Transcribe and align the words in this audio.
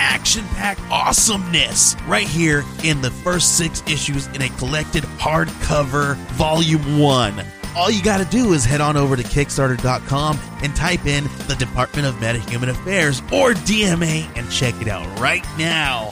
action 0.00 0.44
packed 0.48 0.80
awesomeness 0.90 1.94
right 2.06 2.26
here 2.26 2.64
in 2.82 3.02
the 3.02 3.10
first 3.10 3.58
six 3.58 3.82
issues 3.86 4.26
in 4.28 4.42
a 4.42 4.48
collected 4.56 5.04
hardcover 5.04 6.16
volume 6.32 6.98
one. 6.98 7.44
All 7.76 7.90
you 7.90 8.02
got 8.02 8.18
to 8.18 8.24
do 8.24 8.52
is 8.52 8.64
head 8.64 8.80
on 8.80 8.96
over 8.96 9.14
to 9.16 9.22
Kickstarter.com 9.22 10.40
and 10.62 10.74
type 10.74 11.06
in 11.06 11.24
the 11.46 11.54
Department 11.58 12.08
of 12.08 12.14
Metahuman 12.16 12.70
Affairs 12.70 13.20
or 13.32 13.52
DMA 13.52 14.26
and 14.36 14.50
check 14.50 14.74
it 14.80 14.88
out 14.88 15.06
right 15.20 15.44
now. 15.56 16.10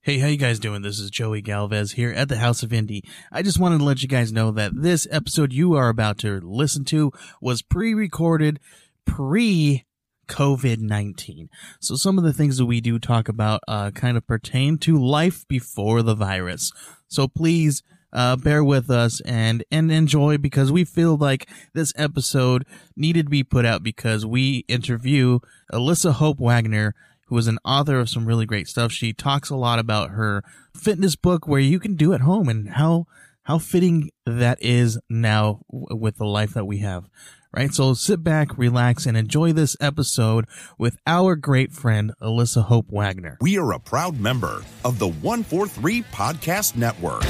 Hey, 0.00 0.18
how 0.18 0.26
you 0.26 0.36
guys 0.36 0.58
doing? 0.58 0.82
This 0.82 0.98
is 0.98 1.10
Joey 1.10 1.40
Galvez 1.40 1.92
here 1.92 2.10
at 2.10 2.28
the 2.28 2.36
House 2.36 2.62
of 2.62 2.70
Indie. 2.70 3.02
I 3.32 3.40
just 3.40 3.58
wanted 3.58 3.78
to 3.78 3.84
let 3.84 4.02
you 4.02 4.08
guys 4.08 4.32
know 4.32 4.50
that 4.50 4.72
this 4.74 5.06
episode 5.10 5.52
you 5.52 5.74
are 5.74 5.88
about 5.88 6.18
to 6.18 6.40
listen 6.40 6.84
to 6.86 7.10
was 7.40 7.62
pre-recorded 7.62 8.60
pre 9.06 9.83
COVID 10.26 10.78
19. 10.78 11.48
So 11.80 11.96
some 11.96 12.18
of 12.18 12.24
the 12.24 12.32
things 12.32 12.58
that 12.58 12.66
we 12.66 12.80
do 12.80 12.98
talk 12.98 13.28
about, 13.28 13.60
uh, 13.68 13.90
kind 13.90 14.16
of 14.16 14.26
pertain 14.26 14.78
to 14.78 14.98
life 14.98 15.46
before 15.48 16.02
the 16.02 16.14
virus. 16.14 16.72
So 17.08 17.28
please, 17.28 17.82
uh, 18.14 18.36
bear 18.36 18.62
with 18.62 18.90
us 18.90 19.20
and, 19.22 19.64
and 19.70 19.90
enjoy 19.90 20.38
because 20.38 20.70
we 20.70 20.84
feel 20.84 21.16
like 21.16 21.48
this 21.74 21.92
episode 21.96 22.64
needed 22.96 23.26
to 23.26 23.30
be 23.30 23.42
put 23.42 23.66
out 23.66 23.82
because 23.82 24.24
we 24.24 24.64
interview 24.68 25.40
Alisa 25.72 26.12
Hope 26.12 26.38
Wagner, 26.38 26.94
who 27.26 27.36
is 27.36 27.48
an 27.48 27.58
author 27.64 27.98
of 27.98 28.08
some 28.08 28.24
really 28.24 28.46
great 28.46 28.68
stuff. 28.68 28.92
She 28.92 29.12
talks 29.12 29.50
a 29.50 29.56
lot 29.56 29.80
about 29.80 30.10
her 30.10 30.44
fitness 30.76 31.16
book 31.16 31.48
where 31.48 31.60
you 31.60 31.80
can 31.80 31.96
do 31.96 32.14
at 32.14 32.20
home 32.20 32.48
and 32.48 32.70
how, 32.70 33.06
how 33.42 33.58
fitting 33.58 34.10
that 34.24 34.62
is 34.62 34.98
now 35.10 35.62
with 35.68 36.16
the 36.16 36.26
life 36.26 36.54
that 36.54 36.66
we 36.66 36.78
have 36.78 37.08
right? 37.54 37.72
So 37.72 37.94
sit 37.94 38.24
back, 38.24 38.56
relax, 38.58 39.06
and 39.06 39.16
enjoy 39.16 39.52
this 39.52 39.76
episode 39.80 40.46
with 40.78 40.96
our 41.06 41.36
great 41.36 41.72
friend, 41.72 42.12
Alisa 42.20 42.64
Hope 42.64 42.86
Wagner. 42.90 43.38
We 43.40 43.58
are 43.58 43.72
a 43.72 43.78
proud 43.78 44.18
member 44.18 44.62
of 44.84 44.98
the 44.98 45.08
143 45.08 46.02
Podcast 46.02 46.76
Network. 46.76 47.22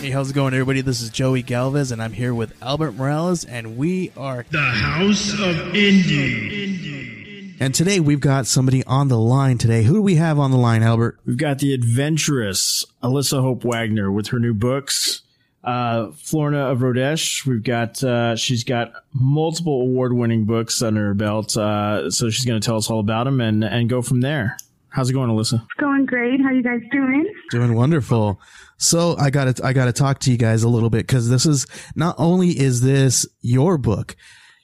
Hey, 0.00 0.10
how's 0.10 0.30
it 0.30 0.34
going, 0.34 0.52
everybody? 0.52 0.80
This 0.80 1.00
is 1.00 1.10
Joey 1.10 1.42
Galvez, 1.42 1.92
and 1.92 2.02
I'm 2.02 2.12
here 2.12 2.34
with 2.34 2.52
Albert 2.60 2.92
Morales, 2.92 3.44
and 3.44 3.76
we 3.76 4.10
are 4.16 4.44
the 4.50 4.60
House 4.60 5.32
of 5.34 5.72
Indie. 5.74 7.21
And 7.62 7.72
today 7.72 8.00
we've 8.00 8.18
got 8.18 8.48
somebody 8.48 8.82
on 8.86 9.06
the 9.06 9.16
line 9.16 9.56
today. 9.56 9.84
Who 9.84 9.94
do 9.94 10.02
we 10.02 10.16
have 10.16 10.40
on 10.40 10.50
the 10.50 10.56
line, 10.56 10.82
Albert? 10.82 11.20
We've 11.24 11.36
got 11.36 11.60
the 11.60 11.72
adventurous 11.72 12.84
Alisa 13.04 13.40
Hope 13.40 13.62
Wagner 13.62 14.10
with 14.10 14.26
her 14.30 14.40
new 14.40 14.52
books. 14.52 15.22
Uh, 15.62 16.06
Florna 16.08 16.72
of 16.72 16.80
Rodesh. 16.80 17.46
We've 17.46 17.62
got, 17.62 18.02
uh, 18.02 18.34
she's 18.34 18.64
got 18.64 18.92
multiple 19.14 19.80
award 19.82 20.12
winning 20.12 20.44
books 20.44 20.82
under 20.82 21.06
her 21.06 21.14
belt. 21.14 21.56
Uh, 21.56 22.10
so 22.10 22.30
she's 22.30 22.44
going 22.44 22.60
to 22.60 22.66
tell 22.66 22.78
us 22.78 22.90
all 22.90 22.98
about 22.98 23.26
them 23.26 23.40
and, 23.40 23.62
and 23.62 23.88
go 23.88 24.02
from 24.02 24.22
there. 24.22 24.56
How's 24.88 25.10
it 25.10 25.12
going, 25.12 25.30
Alisa? 25.30 25.62
It's 25.62 25.74
going 25.78 26.04
great. 26.04 26.40
How 26.42 26.50
you 26.50 26.64
guys 26.64 26.80
doing? 26.90 27.32
Doing 27.50 27.74
wonderful. 27.74 28.40
So 28.78 29.16
I 29.18 29.30
got 29.30 29.54
to, 29.54 29.64
I 29.64 29.72
got 29.72 29.84
to 29.84 29.92
talk 29.92 30.18
to 30.22 30.32
you 30.32 30.36
guys 30.36 30.64
a 30.64 30.68
little 30.68 30.90
bit 30.90 31.06
because 31.06 31.28
this 31.28 31.46
is 31.46 31.68
not 31.94 32.16
only 32.18 32.58
is 32.58 32.80
this 32.80 33.24
your 33.40 33.78
book, 33.78 34.16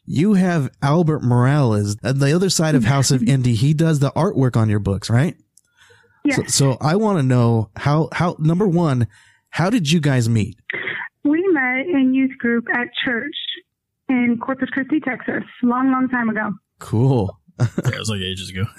you 0.09 0.35
have 0.35 0.71
Albert 0.81 1.23
Morales 1.23 1.97
on 2.03 2.19
the 2.19 2.35
other 2.35 2.49
side 2.49 2.75
of 2.75 2.85
House 2.85 3.11
of 3.11 3.21
Indie. 3.21 3.55
He 3.55 3.75
does 3.75 3.99
the 3.99 4.11
artwork 4.13 4.57
on 4.57 4.71
your 4.71 4.79
books, 4.79 5.11
right? 5.11 5.37
Yes. 6.25 6.37
So, 6.37 6.73
so 6.73 6.79
I 6.81 6.97
want 6.97 7.19
to 7.19 7.23
know 7.23 7.71
how, 7.77 8.09
how, 8.13 8.35
number 8.39 8.67
one, 8.67 9.07
how 9.51 9.69
did 9.69 9.91
you 9.91 10.01
guys 10.01 10.27
meet? 10.27 10.59
We 11.25 11.47
met 11.53 11.87
in 11.87 12.15
youth 12.15 12.39
group 12.39 12.65
at 12.73 12.89
church 13.05 13.37
in 14.09 14.39
Corpus 14.41 14.71
Christi, 14.71 14.99
Texas, 15.01 15.45
long, 15.63 15.93
long 15.93 16.09
time 16.09 16.31
ago. 16.31 16.53
Cool. 16.79 17.39
it 17.61 17.99
was 17.99 18.09
like 18.09 18.21
ages 18.21 18.51
ago. 18.51 18.65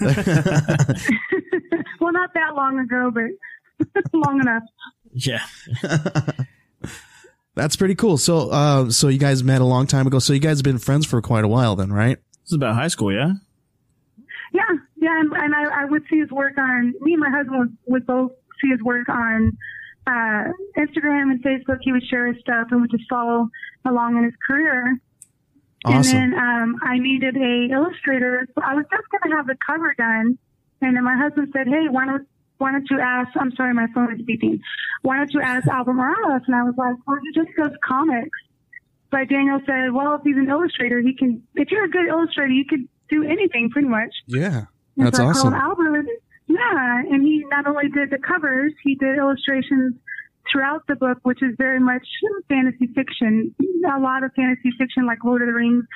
well, 2.00 2.12
not 2.12 2.30
that 2.34 2.56
long 2.56 2.80
ago, 2.80 3.12
but 3.14 4.02
long 4.12 4.40
enough. 4.40 4.64
Yeah. 5.12 5.44
That's 7.60 7.76
pretty 7.76 7.94
cool. 7.94 8.16
So, 8.16 8.48
uh, 8.48 8.90
so 8.90 9.08
you 9.08 9.18
guys 9.18 9.44
met 9.44 9.60
a 9.60 9.64
long 9.64 9.86
time 9.86 10.06
ago. 10.06 10.18
So 10.18 10.32
you 10.32 10.38
guys 10.38 10.58
have 10.58 10.64
been 10.64 10.78
friends 10.78 11.04
for 11.04 11.20
quite 11.20 11.44
a 11.44 11.48
while 11.48 11.76
then, 11.76 11.92
right? 11.92 12.16
This 12.16 12.52
is 12.52 12.54
about 12.54 12.74
high 12.74 12.88
school, 12.88 13.12
yeah? 13.12 13.32
Yeah, 14.54 14.62
yeah. 14.96 15.20
And, 15.20 15.30
and 15.34 15.54
I, 15.54 15.82
I, 15.82 15.84
would 15.84 16.02
see 16.08 16.18
his 16.18 16.30
work 16.30 16.56
on, 16.56 16.94
me 17.02 17.12
and 17.12 17.20
my 17.20 17.28
husband 17.28 17.58
would, 17.58 17.76
would 17.86 18.06
both 18.06 18.32
see 18.62 18.70
his 18.70 18.80
work 18.82 19.10
on, 19.10 19.58
uh, 20.06 20.44
Instagram 20.78 21.30
and 21.30 21.44
Facebook. 21.44 21.80
He 21.82 21.92
would 21.92 22.02
share 22.04 22.32
his 22.32 22.40
stuff 22.40 22.68
and 22.70 22.80
would 22.80 22.90
just 22.90 23.04
follow 23.10 23.50
along 23.84 24.16
in 24.16 24.24
his 24.24 24.34
career. 24.46 24.98
Awesome. 25.84 26.16
And 26.16 26.32
then, 26.32 26.38
um, 26.38 26.76
I 26.82 26.98
needed 26.98 27.36
a 27.36 27.68
illustrator. 27.74 28.48
So 28.54 28.62
I 28.64 28.74
was 28.74 28.86
just 28.90 29.04
going 29.10 29.30
to 29.32 29.36
have 29.36 29.46
the 29.46 29.56
cover 29.66 29.94
done. 29.98 30.38
And 30.80 30.96
then 30.96 31.04
my 31.04 31.16
husband 31.18 31.52
said, 31.52 31.68
Hey, 31.68 31.88
why 31.90 32.06
don't, 32.06 32.26
why 32.60 32.72
don't 32.72 32.86
you 32.90 33.00
ask, 33.00 33.30
I'm 33.40 33.52
sorry, 33.56 33.72
my 33.72 33.86
phone 33.94 34.12
is 34.12 34.20
beeping. 34.20 34.60
Why 35.00 35.16
don't 35.16 35.32
you 35.32 35.40
ask 35.40 35.66
Albert 35.66 35.94
Morales? 35.94 36.42
And 36.46 36.54
I 36.54 36.62
was 36.62 36.74
like, 36.76 36.94
well, 37.06 37.16
he 37.22 37.32
just 37.32 37.56
does 37.56 37.72
comics. 37.82 38.38
But 39.10 39.30
Daniel 39.30 39.60
said, 39.64 39.92
well, 39.94 40.14
if 40.16 40.20
he's 40.22 40.36
an 40.36 40.50
illustrator, 40.50 41.00
he 41.00 41.16
can, 41.16 41.42
if 41.54 41.70
you're 41.70 41.86
a 41.86 41.90
good 41.90 42.06
illustrator, 42.06 42.52
you 42.52 42.66
could 42.68 42.86
do 43.08 43.24
anything 43.24 43.70
pretty 43.70 43.88
much. 43.88 44.12
Yeah. 44.26 44.66
That's 44.98 45.16
so 45.16 45.24
awesome. 45.24 45.54
Albert. 45.54 46.04
Yeah. 46.48 47.00
And 47.10 47.22
he 47.22 47.44
not 47.50 47.66
only 47.66 47.88
did 47.88 48.10
the 48.10 48.18
covers, 48.18 48.74
he 48.84 48.94
did 48.94 49.16
illustrations 49.16 49.94
throughout 50.52 50.86
the 50.86 50.96
book, 50.96 51.18
which 51.22 51.42
is 51.42 51.54
very 51.56 51.80
much 51.80 52.06
fantasy 52.46 52.88
fiction. 52.94 53.54
A 53.90 54.00
lot 54.00 54.22
of 54.22 54.32
fantasy 54.36 54.70
fiction, 54.76 55.06
like 55.06 55.24
Lord 55.24 55.40
of 55.40 55.48
the 55.48 55.54
Rings, 55.54 55.86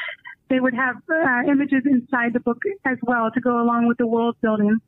they 0.48 0.60
would 0.60 0.74
have 0.74 0.96
uh, 1.10 1.50
images 1.50 1.82
inside 1.84 2.32
the 2.32 2.40
book 2.40 2.62
as 2.86 2.96
well 3.02 3.30
to 3.32 3.40
go 3.40 3.60
along 3.60 3.86
with 3.86 3.98
the 3.98 4.06
world 4.06 4.36
building. 4.40 4.78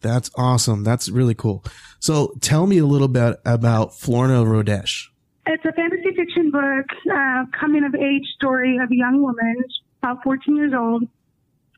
That's 0.00 0.30
awesome. 0.36 0.84
That's 0.84 1.08
really 1.08 1.34
cool. 1.34 1.64
So 1.98 2.34
tell 2.40 2.66
me 2.66 2.78
a 2.78 2.86
little 2.86 3.08
bit 3.08 3.40
about 3.44 3.92
Florna 3.92 4.44
Rodesh. 4.44 5.08
It's 5.46 5.64
a 5.64 5.72
fantasy 5.72 6.14
fiction 6.16 6.50
book, 6.50 6.86
uh, 7.12 7.44
coming 7.58 7.84
of 7.84 7.94
age 7.94 8.26
story 8.34 8.78
of 8.78 8.90
a 8.90 8.94
young 8.94 9.20
woman, 9.22 9.56
about 10.02 10.22
14 10.24 10.56
years 10.56 10.72
old. 10.74 11.04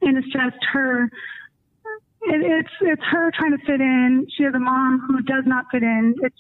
And 0.03 0.19
it's 0.19 0.27
just 0.33 0.57
her, 0.73 1.05
it, 1.05 1.11
it's, 2.23 2.71
it's 2.81 3.03
her 3.11 3.33
trying 3.37 3.57
to 3.59 3.65
fit 3.65 3.81
in. 3.81 4.27
She 4.37 4.45
has 4.45 4.55
a 4.55 4.59
mom 4.59 5.05
who 5.07 5.23
does 5.23 5.45
not 5.47 5.67
fit 5.73 5.83
in. 5.83 6.15
It's, 6.23 6.37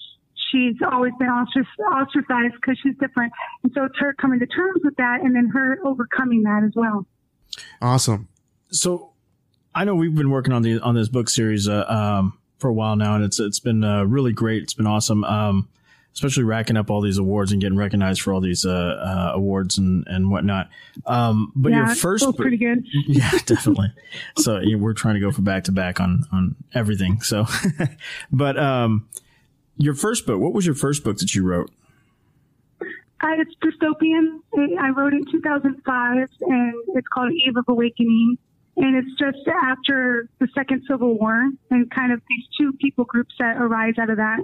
she's 0.52 0.76
always 0.90 1.12
been 1.18 1.28
ostracized 1.28 2.54
because 2.54 2.78
she's 2.82 2.96
different. 2.98 3.32
And 3.64 3.72
so 3.74 3.84
it's 3.84 3.98
her 3.98 4.14
coming 4.14 4.38
to 4.40 4.46
terms 4.46 4.82
with 4.84 4.96
that 4.96 5.20
and 5.22 5.34
then 5.34 5.48
her 5.48 5.78
overcoming 5.84 6.42
that 6.44 6.62
as 6.64 6.72
well. 6.76 7.06
Awesome. 7.80 8.28
So 8.70 9.10
I 9.76 9.84
know 9.84 9.94
we've 9.94 10.14
been 10.14 10.30
working 10.30 10.54
on 10.54 10.62
the 10.62 10.80
on 10.80 10.94
this 10.94 11.08
book 11.08 11.28
series 11.28 11.68
uh, 11.68 11.84
um, 11.86 12.38
for 12.58 12.68
a 12.68 12.72
while 12.72 12.96
now, 12.96 13.14
and 13.14 13.22
it's 13.22 13.38
it's 13.38 13.60
been 13.60 13.84
uh, 13.84 14.04
really 14.04 14.32
great. 14.32 14.62
It's 14.62 14.72
been 14.72 14.86
awesome, 14.86 15.22
um, 15.24 15.68
especially 16.14 16.44
racking 16.44 16.78
up 16.78 16.90
all 16.90 17.02
these 17.02 17.18
awards 17.18 17.52
and 17.52 17.60
getting 17.60 17.76
recognized 17.76 18.22
for 18.22 18.32
all 18.32 18.40
these 18.40 18.64
uh, 18.64 18.70
uh 18.70 19.32
awards 19.34 19.76
and 19.76 20.06
and 20.06 20.30
whatnot. 20.30 20.70
Um, 21.04 21.52
but 21.54 21.72
yeah, 21.72 21.88
your 21.88 21.94
first 21.94 22.24
book, 22.24 22.38
pretty 22.38 22.56
good. 22.56 22.86
Yeah, 23.06 23.30
definitely. 23.44 23.92
so 24.38 24.60
yeah, 24.60 24.76
we're 24.76 24.94
trying 24.94 25.16
to 25.16 25.20
go 25.20 25.30
for 25.30 25.42
back 25.42 25.64
to 25.64 25.72
back 25.72 26.00
on 26.00 26.24
on 26.32 26.56
everything. 26.72 27.20
So, 27.20 27.44
but 28.32 28.58
um, 28.58 29.06
your 29.76 29.94
first 29.94 30.24
book. 30.24 30.40
What 30.40 30.54
was 30.54 30.64
your 30.64 30.74
first 30.74 31.04
book 31.04 31.18
that 31.18 31.34
you 31.34 31.42
wrote? 31.42 31.70
Uh, 32.80 33.34
it's 33.38 33.54
dystopian. 33.56 34.40
I 34.80 34.88
wrote 34.90 35.12
it 35.12 35.18
in 35.18 35.32
2005, 35.32 36.28
and 36.40 36.74
it's 36.94 37.08
called 37.08 37.32
Eve 37.32 37.56
of 37.58 37.64
Awakening 37.68 38.38
and 38.76 38.96
it's 38.96 39.18
just 39.18 39.46
after 39.62 40.28
the 40.38 40.48
second 40.54 40.82
civil 40.88 41.18
war 41.18 41.50
and 41.70 41.90
kind 41.90 42.12
of 42.12 42.20
these 42.28 42.44
two 42.58 42.72
people 42.74 43.04
groups 43.04 43.34
that 43.38 43.56
arise 43.56 43.94
out 43.98 44.10
of 44.10 44.16
that 44.16 44.40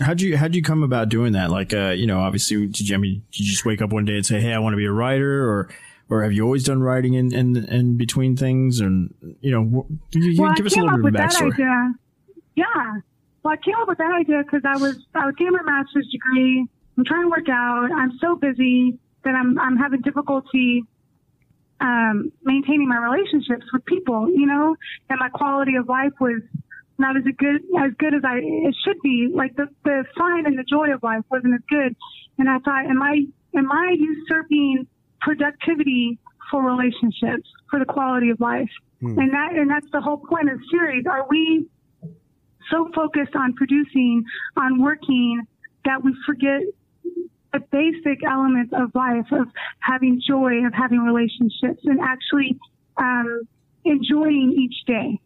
how'd 0.00 0.20
you 0.20 0.36
how'd 0.36 0.54
you 0.54 0.62
come 0.62 0.82
about 0.82 1.08
doing 1.08 1.32
that 1.32 1.50
like 1.50 1.72
uh 1.72 1.88
you 1.88 2.06
know 2.06 2.20
obviously 2.20 2.66
did 2.66 2.88
you 2.88 2.94
I 2.94 2.98
mean, 2.98 3.22
did 3.32 3.40
you 3.40 3.46
just 3.46 3.64
wake 3.64 3.80
up 3.80 3.92
one 3.92 4.04
day 4.04 4.16
and 4.16 4.26
say 4.26 4.40
hey 4.40 4.52
i 4.52 4.58
want 4.58 4.74
to 4.74 4.78
be 4.78 4.86
a 4.86 4.92
writer 4.92 5.48
or 5.48 5.68
or 6.08 6.22
have 6.22 6.32
you 6.32 6.44
always 6.44 6.64
done 6.64 6.82
writing 6.82 7.14
in 7.14 7.34
in, 7.34 7.56
in 7.56 7.96
between 7.96 8.36
things 8.36 8.80
and 8.80 9.12
you 9.40 9.50
know 9.50 9.86
you, 10.12 10.40
well, 10.40 10.54
give 10.54 10.66
us 10.66 10.76
a 10.76 10.80
little 10.80 10.98
bit 10.98 11.14
of 11.14 11.20
backstory 11.20 11.52
idea. 11.54 11.92
yeah 12.54 12.64
Well, 13.42 13.54
I 13.54 13.56
came 13.56 13.74
up 13.80 13.88
with 13.88 13.98
that 13.98 14.12
idea 14.12 14.42
because 14.42 14.62
I 14.64 14.76
was 14.76 14.98
I 15.14 15.26
was 15.26 15.34
getting 15.36 15.52
my 15.52 15.62
master's 15.62 16.08
degree. 16.08 16.66
I'm 16.98 17.04
trying 17.04 17.22
to 17.22 17.28
work 17.28 17.48
out. 17.50 17.90
I'm 17.92 18.16
so 18.18 18.36
busy 18.36 18.98
that 19.24 19.34
I'm 19.34 19.58
I'm 19.58 19.76
having 19.76 20.00
difficulty 20.02 20.84
um, 21.80 22.32
maintaining 22.42 22.88
my 22.88 22.98
relationships 22.98 23.64
with 23.72 23.84
people. 23.84 24.30
You 24.30 24.46
know, 24.46 24.76
and 25.08 25.18
my 25.18 25.28
quality 25.28 25.76
of 25.76 25.88
life 25.88 26.12
was 26.20 26.42
not 26.98 27.16
as 27.16 27.24
good 27.38 27.62
as 27.78 27.92
good 27.98 28.14
as 28.14 28.22
I 28.24 28.38
it 28.38 28.74
should 28.84 29.00
be. 29.02 29.30
Like 29.32 29.56
the 29.56 29.68
the 29.84 30.04
fun 30.16 30.44
and 30.46 30.58
the 30.58 30.64
joy 30.64 30.92
of 30.92 31.02
life 31.02 31.22
wasn't 31.30 31.54
as 31.54 31.60
good. 31.68 31.96
And 32.38 32.48
I 32.48 32.58
thought, 32.58 32.86
am 32.86 33.02
I 33.02 33.26
am 33.56 33.70
I 33.70 33.96
usurping 33.98 34.86
productivity 35.20 36.18
for 36.50 36.62
relationships 36.62 37.48
for 37.70 37.78
the 37.78 37.86
quality 37.86 38.30
of 38.30 38.40
life? 38.40 38.70
Hmm. 39.00 39.18
And 39.18 39.32
that 39.32 39.52
and 39.52 39.70
that's 39.70 39.90
the 39.92 40.00
whole 40.00 40.18
point 40.18 40.50
of 40.50 40.58
series. 40.70 41.04
Are 41.06 41.26
we 41.28 41.66
so 42.70 42.88
focused 42.94 43.36
on 43.36 43.54
producing, 43.54 44.24
on 44.56 44.82
working, 44.82 45.46
that 45.84 46.02
we 46.02 46.14
forget 46.26 46.62
the 47.58 47.64
basic 47.70 48.22
elements 48.24 48.72
of 48.76 48.94
life, 48.94 49.26
of 49.32 49.48
having 49.80 50.20
joy, 50.26 50.64
of 50.66 50.72
having 50.74 51.00
relationships, 51.00 51.82
and 51.84 52.00
actually 52.00 52.58
um, 52.96 53.42
enjoying 53.84 54.54
each 54.58 54.84
day. 54.86 55.20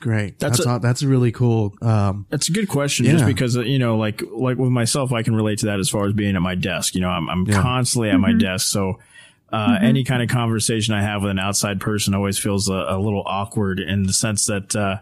Great. 0.00 0.38
That's 0.38 0.58
That's 0.58 0.60
a- 0.60 0.68
that's, 0.68 0.82
that's 0.82 1.02
really 1.02 1.32
cool. 1.32 1.74
Um, 1.80 2.26
That's 2.28 2.48
a 2.48 2.52
good 2.52 2.68
question, 2.68 3.06
just 3.06 3.24
because 3.24 3.56
uh, 3.56 3.62
you 3.62 3.78
know, 3.78 3.96
like 3.96 4.22
like 4.32 4.58
with 4.58 4.70
myself, 4.70 5.12
I 5.12 5.22
can 5.22 5.34
relate 5.34 5.60
to 5.60 5.66
that 5.66 5.80
as 5.80 5.88
far 5.88 6.06
as 6.06 6.12
being 6.12 6.36
at 6.36 6.42
my 6.42 6.54
desk. 6.54 6.94
You 6.94 7.00
know, 7.00 7.08
I'm 7.08 7.28
I'm 7.30 7.46
Yeah. 7.46 7.60
constantly 7.62 8.10
at 8.10 8.20
my 8.20 8.32
desk, 8.34 8.66
so 8.66 8.98
uh, 9.52 9.78
any 9.80 10.04
kind 10.04 10.22
of 10.22 10.28
conversation 10.28 10.94
I 10.94 11.02
have 11.02 11.22
with 11.22 11.30
an 11.30 11.38
outside 11.38 11.80
person 11.80 12.12
always 12.14 12.38
feels 12.38 12.68
a, 12.68 12.72
a 12.74 12.98
little 12.98 13.22
awkward 13.24 13.78
in 13.80 14.02
the 14.02 14.12
sense 14.12 14.46
that 14.46 14.74
uh, 14.76 14.98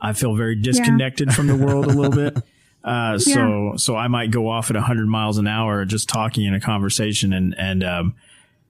I 0.00 0.12
feel 0.12 0.34
very 0.34 0.56
disconnected 0.56 1.32
from 1.32 1.46
the 1.46 1.56
world 1.56 1.86
a 1.86 1.90
little 1.90 2.10
bit. 2.10 2.36
Uh, 2.84 3.18
so 3.18 3.74
so 3.76 3.96
I 3.96 4.08
might 4.08 4.30
go 4.30 4.48
off 4.48 4.70
at 4.70 4.76
100 4.76 5.06
miles 5.06 5.38
an 5.38 5.46
hour 5.46 5.84
just 5.84 6.08
talking 6.08 6.44
in 6.44 6.54
a 6.54 6.60
conversation, 6.60 7.32
and 7.32 7.54
and 7.56 7.84
um, 7.84 8.14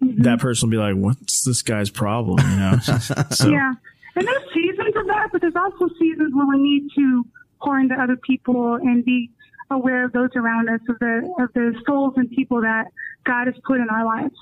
that 0.00 0.38
person 0.38 0.68
will 0.68 0.72
be 0.72 0.76
like, 0.78 0.96
"What's 0.96 1.44
this 1.44 1.62
guy's 1.62 1.90
problem?" 1.90 2.38
You 2.38 2.56
know. 2.56 2.78
so 3.30 3.48
Yeah. 3.48 3.72
And 4.14 4.26
there's 4.26 4.52
seasons 4.52 4.94
of 4.94 5.06
that, 5.06 5.30
but 5.32 5.40
there's 5.40 5.56
also 5.56 5.88
seasons 5.98 6.34
where 6.34 6.46
we 6.46 6.58
need 6.58 6.90
to 6.96 7.24
pour 7.62 7.78
into 7.78 7.94
other 7.94 8.16
people 8.16 8.74
and 8.74 9.02
be 9.04 9.30
aware 9.70 10.04
of 10.04 10.12
those 10.12 10.28
around 10.36 10.68
us, 10.68 10.80
of 10.88 10.98
the 10.98 11.34
of 11.40 11.52
the 11.54 11.74
souls 11.86 12.14
and 12.16 12.30
people 12.30 12.60
that 12.60 12.88
God 13.24 13.46
has 13.46 13.54
put 13.64 13.80
in 13.80 13.88
our 13.88 14.04
lives. 14.04 14.34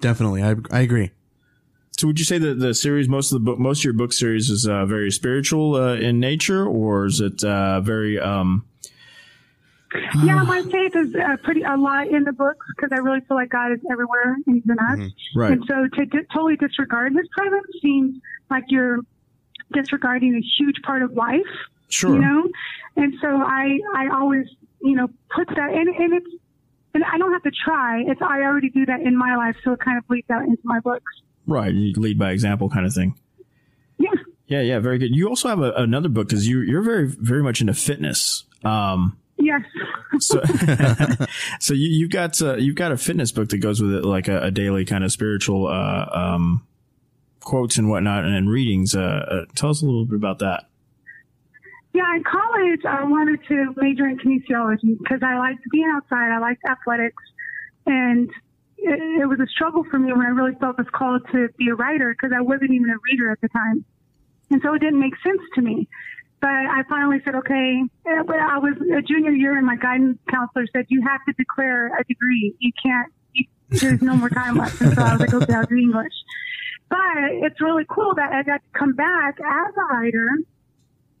definitely. 0.00 0.42
I, 0.42 0.56
I 0.70 0.80
agree. 0.80 1.12
So 1.96 2.08
would 2.08 2.18
you 2.18 2.24
say 2.24 2.38
that 2.38 2.58
the 2.58 2.74
series, 2.74 3.08
most 3.08 3.30
of 3.32 3.36
the 3.40 3.44
book, 3.44 3.58
most 3.58 3.80
of 3.80 3.84
your 3.84 3.92
book 3.92 4.12
series 4.12 4.50
is 4.50 4.66
uh, 4.66 4.84
very 4.84 5.10
spiritual 5.12 5.76
uh, 5.76 5.94
in 5.94 6.18
nature, 6.18 6.66
or 6.66 7.06
is 7.06 7.20
it 7.20 7.42
uh, 7.44 7.80
very? 7.80 8.18
Um, 8.18 8.64
Yeah, 10.24 10.42
my 10.42 10.60
faith 10.62 10.96
is 10.96 11.14
uh, 11.14 11.36
pretty 11.44 11.62
a 11.62 11.76
lot 11.76 12.08
in 12.08 12.24
the 12.24 12.32
books 12.32 12.66
because 12.74 12.90
I 12.92 12.96
really 12.98 13.20
feel 13.28 13.36
like 13.36 13.50
God 13.50 13.70
is 13.72 13.78
everywhere 13.90 14.34
and 14.46 14.56
He's 14.56 14.64
in 14.68 14.76
us. 14.78 15.12
right. 15.36 15.52
And 15.52 15.64
so 15.68 15.86
to 15.86 16.06
di- 16.06 16.26
totally 16.32 16.56
disregard 16.56 17.12
His 17.14 17.28
presence 17.28 17.66
seems 17.80 18.16
like 18.50 18.64
you're 18.68 18.98
disregarding 19.72 20.34
a 20.34 20.42
huge 20.58 20.82
part 20.82 21.02
of 21.02 21.12
life. 21.12 21.42
Sure. 21.90 22.14
you 22.14 22.18
know 22.20 22.48
and 22.96 23.14
so 23.20 23.28
i 23.28 23.78
i 23.94 24.08
always 24.08 24.46
you 24.82 24.96
know 24.96 25.06
put 25.32 25.46
that 25.48 25.70
and, 25.72 25.86
and 25.94 26.14
it's 26.14 26.26
and 26.94 27.04
i 27.04 27.18
don't 27.18 27.30
have 27.30 27.42
to 27.42 27.52
try 27.52 28.02
it's 28.08 28.20
i 28.22 28.40
already 28.40 28.70
do 28.70 28.84
that 28.86 29.00
in 29.02 29.14
my 29.16 29.36
life 29.36 29.54
so 29.62 29.72
it 29.72 29.80
kind 29.80 29.98
of 29.98 30.06
bleeds 30.08 30.28
out 30.30 30.42
into 30.42 30.62
my 30.64 30.80
books 30.80 31.12
Right. 31.46 31.72
You 31.74 31.92
lead 32.00 32.18
by 32.18 32.30
example, 32.32 32.68
kind 32.70 32.86
of 32.86 32.92
thing. 32.94 33.18
yeah 33.98 34.10
Yeah. 34.46 34.60
Yeah. 34.60 34.78
Very 34.78 34.98
good. 34.98 35.14
You 35.14 35.28
also 35.28 35.48
have 35.48 35.60
a, 35.60 35.72
another 35.72 36.08
book 36.08 36.28
because 36.28 36.46
you 36.48 36.60
you're 36.60 36.82
very 36.82 37.06
very 37.08 37.42
much 37.42 37.60
into 37.60 37.74
fitness. 37.74 38.44
Um, 38.64 39.18
yes 39.38 39.60
so 40.20 40.40
so 41.60 41.74
you, 41.74 41.88
you've 41.88 42.10
got 42.10 42.40
uh, 42.40 42.56
you've 42.56 42.76
got 42.76 42.92
a 42.92 42.96
fitness 42.96 43.32
book 43.32 43.48
that 43.50 43.58
goes 43.58 43.82
with 43.82 43.92
it, 43.92 44.04
like 44.04 44.28
a, 44.28 44.44
a 44.44 44.50
daily 44.50 44.84
kind 44.84 45.04
of 45.04 45.12
spiritual 45.12 45.66
uh, 45.66 46.06
um, 46.12 46.66
quotes 47.40 47.76
and 47.76 47.90
whatnot, 47.90 48.24
and, 48.24 48.48
readings. 48.48 48.94
Uh, 48.94 49.00
uh, 49.00 49.44
tell 49.54 49.70
us 49.70 49.82
a 49.82 49.84
little 49.84 50.06
bit 50.06 50.16
about 50.16 50.38
that. 50.38 50.64
yeah 51.92 52.14
in 52.16 52.22
college 52.24 52.80
i 52.88 53.04
wanted 53.04 53.38
to 53.46 53.74
major 53.76 54.06
in 54.06 54.16
kinesiology 54.18 54.96
because 54.98 55.20
i 55.22 55.36
liked 55.36 55.60
being 55.70 55.90
outside 55.94 56.30
i 56.32 56.38
liked 56.38 56.62
athletics 56.64 57.22
and 57.86 58.30
it, 58.84 59.22
it 59.22 59.26
was 59.26 59.40
a 59.40 59.46
struggle 59.46 59.84
for 59.90 59.98
me 59.98 60.12
when 60.12 60.26
i 60.26 60.30
really 60.30 60.54
felt 60.60 60.76
this 60.76 60.86
call 60.92 61.18
to 61.32 61.48
be 61.58 61.68
a 61.68 61.74
writer 61.74 62.14
because 62.14 62.34
i 62.36 62.40
wasn't 62.40 62.70
even 62.70 62.88
a 62.90 62.98
reader 63.10 63.30
at 63.30 63.40
the 63.40 63.48
time 63.48 63.84
and 64.50 64.60
so 64.62 64.74
it 64.74 64.80
didn't 64.80 65.00
make 65.00 65.14
sense 65.22 65.40
to 65.54 65.62
me 65.62 65.88
but 66.44 66.50
I 66.50 66.82
finally 66.90 67.22
said, 67.24 67.34
okay. 67.36 67.80
But 68.04 68.36
I 68.36 68.58
was 68.58 68.76
a 68.76 69.00
junior 69.00 69.30
year, 69.30 69.56
and 69.56 69.64
my 69.64 69.76
guidance 69.76 70.18
counselor 70.28 70.66
said, 70.74 70.84
you 70.90 71.00
have 71.00 71.24
to 71.24 71.32
declare 71.38 71.86
a 71.98 72.04
degree. 72.04 72.54
You 72.58 72.70
can't. 72.84 73.10
You, 73.32 73.46
there's 73.70 74.02
no 74.02 74.14
more 74.14 74.28
time 74.28 74.56
left. 74.56 74.78
And 74.82 74.92
so 74.92 75.00
I 75.00 75.12
was 75.12 75.20
like, 75.20 75.32
okay, 75.32 75.54
I'll 75.54 75.64
do 75.64 75.74
English. 75.74 76.12
But 76.90 77.40
it's 77.48 77.58
really 77.62 77.86
cool 77.88 78.14
that 78.16 78.30
I 78.30 78.42
got 78.42 78.60
to 78.60 78.78
come 78.78 78.92
back 78.92 79.40
as 79.40 79.72
a 79.74 79.94
writer 79.94 80.28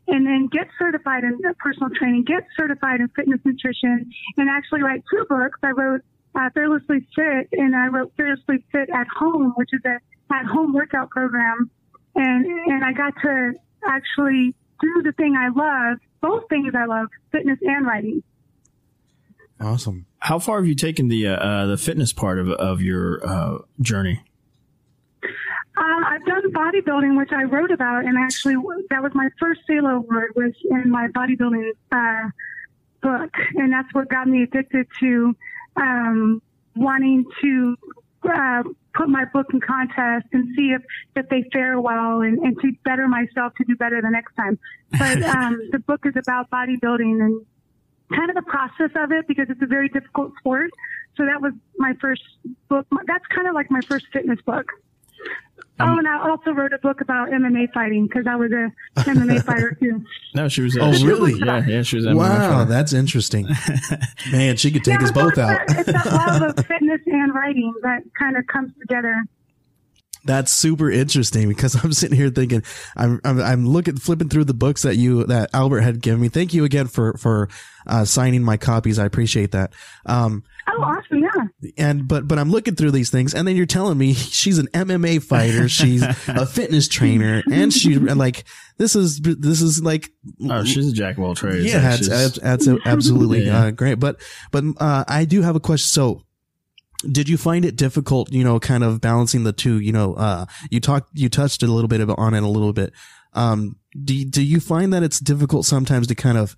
and 0.08 0.26
then 0.26 0.48
get 0.52 0.68
certified 0.78 1.24
in 1.24 1.40
personal 1.58 1.88
training, 1.98 2.24
get 2.24 2.44
certified 2.54 3.00
in 3.00 3.08
fitness 3.08 3.40
nutrition, 3.46 4.12
and 4.36 4.50
actually 4.50 4.82
write 4.82 5.04
two 5.10 5.24
books. 5.26 5.58
I 5.62 5.70
wrote 5.70 6.02
uh, 6.34 6.50
Fearlessly 6.54 7.06
Fit, 7.14 7.48
and 7.52 7.74
I 7.74 7.86
wrote 7.86 8.12
Fearlessly 8.16 8.64
Fit 8.72 8.90
at 8.90 9.06
Home, 9.18 9.52
which 9.56 9.70
is 9.72 9.80
a 9.84 9.98
at 10.32 10.46
home 10.46 10.72
workout 10.72 11.10
program. 11.10 11.70
And 12.14 12.46
and 12.46 12.84
I 12.84 12.92
got 12.92 13.14
to 13.22 13.52
actually 13.86 14.54
do 14.80 15.02
the 15.02 15.12
thing 15.12 15.36
I 15.36 15.48
love, 15.48 15.98
both 16.20 16.48
things 16.48 16.72
I 16.76 16.86
love, 16.86 17.08
fitness 17.32 17.58
and 17.62 17.86
writing. 17.86 18.22
Awesome. 19.60 20.06
How 20.18 20.38
far 20.38 20.58
have 20.58 20.66
you 20.66 20.74
taken 20.74 21.08
the 21.08 21.28
uh, 21.28 21.36
uh, 21.36 21.66
the 21.66 21.76
fitness 21.76 22.12
part 22.12 22.38
of 22.38 22.48
of 22.50 22.80
your 22.80 23.26
uh, 23.26 23.58
journey? 23.80 24.22
Uh, 25.76 26.04
I've 26.06 26.24
done 26.24 26.52
bodybuilding, 26.52 27.16
which 27.16 27.32
I 27.32 27.44
wrote 27.44 27.72
about, 27.72 28.04
and 28.04 28.16
actually 28.16 28.54
that 28.90 29.02
was 29.02 29.12
my 29.14 29.28
first 29.40 29.60
Selah 29.66 29.96
award 29.96 30.32
was 30.36 30.52
in 30.70 30.88
my 30.90 31.08
bodybuilding 31.08 31.70
uh, 31.90 32.30
book, 33.02 33.30
and 33.56 33.72
that's 33.72 33.92
what 33.92 34.08
got 34.08 34.28
me 34.28 34.44
addicted 34.44 34.86
to 35.00 35.34
um, 35.76 36.42
wanting 36.76 37.24
to 37.42 37.76
uh, 38.24 38.62
put 38.94 39.08
my 39.08 39.24
book 39.26 39.46
in 39.52 39.60
contest 39.60 40.26
and 40.32 40.54
see 40.56 40.74
if, 40.74 40.82
if 41.16 41.28
they 41.28 41.44
fare 41.52 41.80
well 41.80 42.20
and, 42.20 42.38
and 42.38 42.58
to 42.60 42.72
better 42.84 43.08
myself 43.08 43.52
to 43.56 43.64
do 43.64 43.76
better 43.76 44.00
the 44.00 44.10
next 44.10 44.34
time. 44.34 44.58
But 44.92 45.22
um, 45.34 45.60
the 45.72 45.78
book 45.78 46.06
is 46.06 46.14
about 46.16 46.50
bodybuilding 46.50 47.20
and 47.20 47.44
kind 48.14 48.30
of 48.30 48.36
the 48.36 48.42
process 48.42 48.90
of 48.96 49.12
it 49.12 49.26
because 49.26 49.46
it's 49.48 49.62
a 49.62 49.66
very 49.66 49.88
difficult 49.88 50.32
sport. 50.38 50.70
So 51.16 51.24
that 51.24 51.40
was 51.40 51.52
my 51.78 51.94
first 52.00 52.22
book. 52.68 52.86
That's 53.06 53.26
kind 53.26 53.48
of 53.48 53.54
like 53.54 53.70
my 53.70 53.80
first 53.82 54.06
fitness 54.12 54.40
book. 54.44 54.66
Oh, 55.80 55.98
and 55.98 56.06
I 56.08 56.28
also 56.28 56.50
wrote 56.52 56.72
a 56.72 56.78
book 56.78 57.00
about 57.00 57.28
MMA 57.30 57.72
fighting 57.72 58.06
because 58.06 58.26
I 58.28 58.36
was 58.36 58.50
a 58.52 58.70
MMA 59.00 59.42
fighter 59.46 59.76
too. 59.80 60.02
No, 60.34 60.48
she 60.48 60.62
was. 60.62 60.76
Oh, 60.80 60.92
she- 60.92 61.06
really? 61.06 61.32
Yeah, 61.34 61.64
yeah, 61.66 61.82
she 61.82 61.96
was. 61.96 62.06
MMA 62.06 62.16
Wow, 62.16 62.58
fighter. 62.58 62.70
that's 62.70 62.92
interesting. 62.92 63.48
Man, 64.32 64.56
she 64.56 64.70
could 64.70 64.84
take 64.84 64.98
Yeah, 65.00 65.04
us 65.04 65.10
so 65.10 65.14
both 65.14 65.30
it's 65.32 65.38
out. 65.38 65.66
That, 65.66 65.78
it's 65.78 65.92
that 65.92 66.06
love 66.12 66.42
of 66.58 66.66
fitness 66.66 67.00
and 67.06 67.34
writing 67.34 67.72
that 67.82 68.02
kind 68.18 68.36
of 68.36 68.46
comes 68.46 68.72
together. 68.80 69.24
That's 70.26 70.50
super 70.52 70.90
interesting 70.90 71.50
because 71.50 71.84
I'm 71.84 71.92
sitting 71.92 72.16
here 72.16 72.30
thinking 72.30 72.62
I'm 72.96 73.20
I'm, 73.24 73.42
I'm 73.42 73.66
looking 73.68 73.96
flipping 73.96 74.30
through 74.30 74.44
the 74.44 74.54
books 74.54 74.80
that 74.82 74.96
you 74.96 75.24
that 75.24 75.50
Albert 75.52 75.82
had 75.82 76.00
given 76.00 76.22
me. 76.22 76.28
Thank 76.30 76.54
you 76.54 76.64
again 76.64 76.86
for 76.86 77.12
for 77.18 77.50
uh, 77.86 78.06
signing 78.06 78.42
my 78.42 78.56
copies. 78.56 78.98
I 78.98 79.04
appreciate 79.04 79.50
that. 79.52 79.74
Um, 80.06 80.42
Oh, 80.66 80.82
awesome! 80.82 81.18
Yeah, 81.18 81.28
and 81.78 82.06
but 82.08 82.26
but 82.28 82.38
I'm 82.38 82.50
looking 82.50 82.74
through 82.74 82.90
these 82.92 83.10
things, 83.10 83.34
and 83.34 83.46
then 83.46 83.56
you're 83.56 83.66
telling 83.66 83.98
me 83.98 84.12
she's 84.14 84.58
an 84.58 84.68
MMA 84.68 85.22
fighter, 85.22 85.68
she's 85.68 86.02
a 86.02 86.46
fitness 86.46 86.88
trainer, 86.88 87.42
and 87.50 87.72
she 87.72 87.96
like 87.98 88.44
this 88.78 88.96
is 88.96 89.20
this 89.20 89.60
is 89.62 89.82
like 89.82 90.10
Oh, 90.48 90.64
she's 90.64 90.88
a 90.88 90.92
jack 90.92 91.16
of 91.18 91.24
all 91.24 91.34
trades. 91.34 91.64
yeah, 91.64 91.78
that's, 91.80 92.08
that's, 92.08 92.38
that's 92.38 92.68
absolutely 92.86 93.44
Yeah. 93.46 93.64
uh, 93.66 93.70
great. 93.70 94.00
But 94.00 94.20
but 94.50 94.64
uh, 94.78 95.04
I 95.08 95.24
do 95.24 95.42
have 95.42 95.56
a 95.56 95.60
question. 95.60 95.86
So, 95.86 96.22
did 97.10 97.28
you 97.28 97.36
find 97.36 97.64
it 97.64 97.76
difficult? 97.76 98.32
You 98.32 98.44
know, 98.44 98.58
kind 98.58 98.82
of 98.84 99.00
balancing 99.00 99.44
the 99.44 99.52
two. 99.52 99.78
You 99.80 99.92
know, 99.92 100.14
uh, 100.14 100.46
you 100.70 100.80
talked, 100.80 101.10
you 101.18 101.28
touched 101.28 101.62
a 101.62 101.66
little 101.66 101.88
bit 101.88 102.00
on 102.08 102.34
it 102.34 102.42
a 102.42 102.48
little 102.48 102.72
bit. 102.72 102.92
Um, 103.32 103.76
do 104.02 104.24
do 104.24 104.42
you 104.42 104.60
find 104.60 104.92
that 104.92 105.02
it's 105.02 105.20
difficult 105.20 105.66
sometimes 105.66 106.06
to 106.08 106.14
kind 106.14 106.38
of 106.38 106.56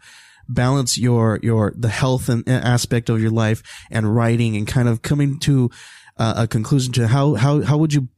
balance 0.48 0.96
your 0.98 1.38
your 1.42 1.72
the 1.76 1.88
health 1.88 2.28
and 2.28 2.48
aspect 2.48 3.08
of 3.08 3.20
your 3.20 3.30
life 3.30 3.62
and 3.90 4.14
writing 4.14 4.56
and 4.56 4.66
kind 4.66 4.88
of 4.88 5.02
coming 5.02 5.38
to 5.40 5.70
uh, 6.18 6.34
a 6.36 6.46
conclusion 6.46 6.92
to 6.94 7.08
how 7.08 7.34
how 7.34 7.62
how 7.62 7.76
would 7.76 7.92
you 7.92 8.08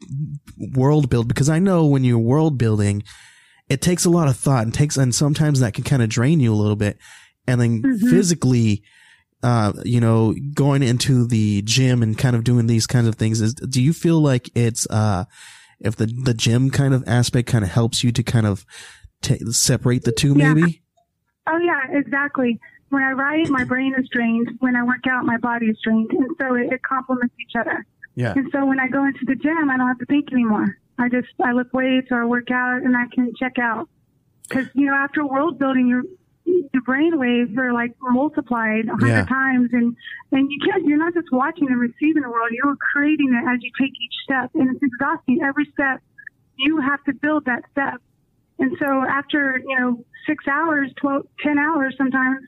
world 0.74 1.08
build? 1.10 1.28
Because 1.28 1.48
I 1.48 1.58
know 1.58 1.86
when 1.86 2.04
you're 2.04 2.18
world 2.18 2.58
building 2.58 3.02
it 3.68 3.82
takes 3.82 4.06
a 4.06 4.10
lot 4.10 4.28
of 4.28 4.36
thought 4.36 4.62
and 4.64 4.72
takes 4.72 4.96
and 4.96 5.14
sometimes 5.14 5.60
that 5.60 5.74
can 5.74 5.84
kind 5.84 6.02
of 6.02 6.08
drain 6.08 6.40
you 6.40 6.52
a 6.52 6.56
little 6.56 6.76
bit 6.76 6.96
and 7.46 7.60
then 7.60 7.82
physically 8.08 8.82
uh 9.42 9.72
you 9.84 10.00
know 10.00 10.34
going 10.54 10.82
into 10.82 11.26
the 11.26 11.60
gym 11.62 12.02
and 12.02 12.16
kind 12.16 12.34
of 12.34 12.44
doing 12.44 12.66
these 12.66 12.86
kinds 12.86 13.06
of 13.06 13.16
things 13.16 13.40
is 13.42 13.52
do 13.54 13.82
you 13.82 13.92
feel 13.92 14.20
like 14.20 14.48
it's 14.54 14.86
uh 14.90 15.24
if 15.80 15.96
the 15.96 16.06
the 16.24 16.32
gym 16.34 16.70
kind 16.70 16.94
of 16.94 17.04
aspect 17.06 17.46
kind 17.46 17.62
of 17.62 17.70
helps 17.70 18.02
you 18.02 18.10
to 18.10 18.22
kind 18.22 18.46
of 18.46 18.64
t- 19.22 19.38
separate 19.52 20.04
the 20.04 20.12
two, 20.12 20.34
Yeah. 20.36 20.54
maybe. 20.54 20.82
Oh 21.50 21.58
yeah, 21.58 21.98
exactly. 21.98 22.58
When 22.90 23.02
I 23.02 23.12
write, 23.12 23.48
my 23.48 23.64
brain 23.64 23.94
is 23.98 24.08
drained. 24.10 24.48
When 24.60 24.76
I 24.76 24.82
work 24.82 25.06
out, 25.10 25.24
my 25.24 25.36
body 25.38 25.66
is 25.66 25.78
drained, 25.82 26.10
and 26.10 26.28
so 26.38 26.54
it, 26.54 26.72
it 26.72 26.82
complements 26.82 27.34
each 27.40 27.56
other. 27.58 27.84
Yeah. 28.14 28.32
And 28.34 28.48
so 28.52 28.64
when 28.66 28.80
I 28.80 28.88
go 28.88 29.04
into 29.04 29.24
the 29.26 29.34
gym, 29.34 29.70
I 29.70 29.76
don't 29.76 29.88
have 29.88 29.98
to 29.98 30.06
think 30.06 30.32
anymore. 30.32 30.76
I 30.98 31.08
just 31.08 31.28
I 31.44 31.52
lift 31.52 31.72
weights 31.72 32.08
or 32.10 32.22
I 32.22 32.26
work 32.26 32.50
out, 32.50 32.82
and 32.82 32.96
I 32.96 33.04
can 33.14 33.32
check 33.38 33.58
out. 33.58 33.88
Because 34.48 34.66
you 34.74 34.86
know, 34.86 34.94
after 34.94 35.24
world 35.26 35.58
building, 35.58 35.86
your 35.88 36.02
your 36.44 36.82
brain 36.82 37.18
waves 37.18 37.56
are 37.58 37.72
like 37.72 37.92
multiplied 38.00 38.86
a 38.88 38.96
hundred 38.96 39.08
Yeah. 39.08 39.24
times, 39.26 39.70
and 39.72 39.94
and 40.32 40.50
you 40.50 40.58
can't. 40.64 40.84
You're 40.86 40.98
not 40.98 41.14
just 41.14 41.30
watching 41.30 41.68
and 41.68 41.78
receiving 41.78 42.22
the 42.22 42.30
world; 42.30 42.50
you're 42.52 42.76
creating 42.92 43.32
it 43.34 43.48
as 43.48 43.62
you 43.62 43.70
take 43.80 43.92
each 43.92 44.16
step, 44.24 44.50
and 44.54 44.74
it's 44.74 44.82
exhausting. 44.82 45.40
Every 45.42 45.66
step, 45.72 46.00
you 46.56 46.80
have 46.80 47.02
to 47.04 47.12
build 47.14 47.44
that 47.44 47.62
step. 47.70 48.00
And 48.58 48.76
so 48.78 49.04
after, 49.08 49.60
you 49.64 49.78
know, 49.78 50.04
six 50.26 50.44
hours, 50.48 50.90
12, 51.00 51.22
10 51.44 51.58
hours 51.58 51.94
sometimes, 51.96 52.40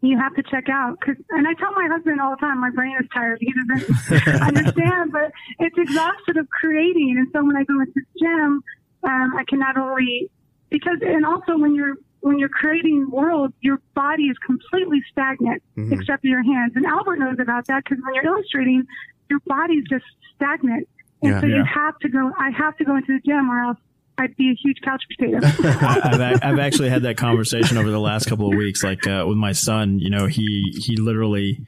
you 0.00 0.16
have 0.18 0.34
to 0.34 0.42
check 0.50 0.68
out. 0.70 0.96
Cause, 1.04 1.16
and 1.30 1.46
I 1.46 1.54
tell 1.54 1.72
my 1.72 1.88
husband 1.90 2.20
all 2.20 2.30
the 2.30 2.36
time, 2.40 2.60
my 2.60 2.70
brain 2.70 2.96
is 3.00 3.06
tired. 3.12 3.38
He 3.40 3.52
doesn't 3.52 4.42
understand, 4.46 5.10
but 5.12 5.30
it's 5.58 5.76
exhausted 5.76 6.36
of 6.36 6.48
creating. 6.50 7.16
And 7.18 7.28
so 7.32 7.44
when 7.44 7.56
I 7.56 7.64
go 7.64 7.80
into 7.80 7.92
the 7.94 8.02
gym, 8.20 8.62
um, 9.02 9.34
I 9.36 9.44
can 9.48 9.58
not 9.58 9.76
only, 9.76 10.30
because, 10.70 10.98
and 11.02 11.26
also 11.26 11.58
when 11.58 11.74
you're, 11.74 11.94
when 12.20 12.38
you're 12.38 12.48
creating 12.48 13.08
worlds, 13.10 13.54
your 13.60 13.78
body 13.94 14.24
is 14.24 14.36
completely 14.44 14.98
stagnant 15.10 15.62
except 15.92 16.22
for 16.22 16.26
your 16.28 16.42
hands. 16.42 16.72
And 16.74 16.84
Albert 16.86 17.18
knows 17.18 17.38
about 17.40 17.66
that 17.68 17.82
because 17.84 18.02
when 18.04 18.14
you're 18.14 18.26
illustrating, 18.26 18.84
your 19.30 19.40
body's 19.46 19.84
just 19.88 20.04
stagnant. 20.34 20.88
And 21.22 21.32
Yeah. 21.34 21.40
so 21.40 21.46
you 21.46 21.64
have 21.64 21.96
to 22.02 22.08
go, 22.08 22.30
I 22.38 22.50
have 22.50 22.76
to 22.78 22.84
go 22.84 22.96
into 22.96 23.18
the 23.18 23.20
gym 23.24 23.50
or 23.50 23.58
else 23.62 23.78
I'd 24.18 24.36
be 24.36 24.50
a 24.50 24.54
huge 24.54 24.80
couch 24.82 25.02
potato. 25.16 25.38
I've, 25.64 26.42
I've 26.42 26.58
actually 26.58 26.90
had 26.90 27.02
that 27.02 27.16
conversation 27.16 27.76
over 27.76 27.90
the 27.90 28.00
last 28.00 28.26
couple 28.28 28.50
of 28.50 28.56
weeks, 28.56 28.82
like 28.82 29.06
uh, 29.06 29.24
with 29.26 29.36
my 29.38 29.52
son. 29.52 30.00
You 30.00 30.10
know, 30.10 30.26
he 30.26 30.74
he 30.76 30.96
literally 30.96 31.60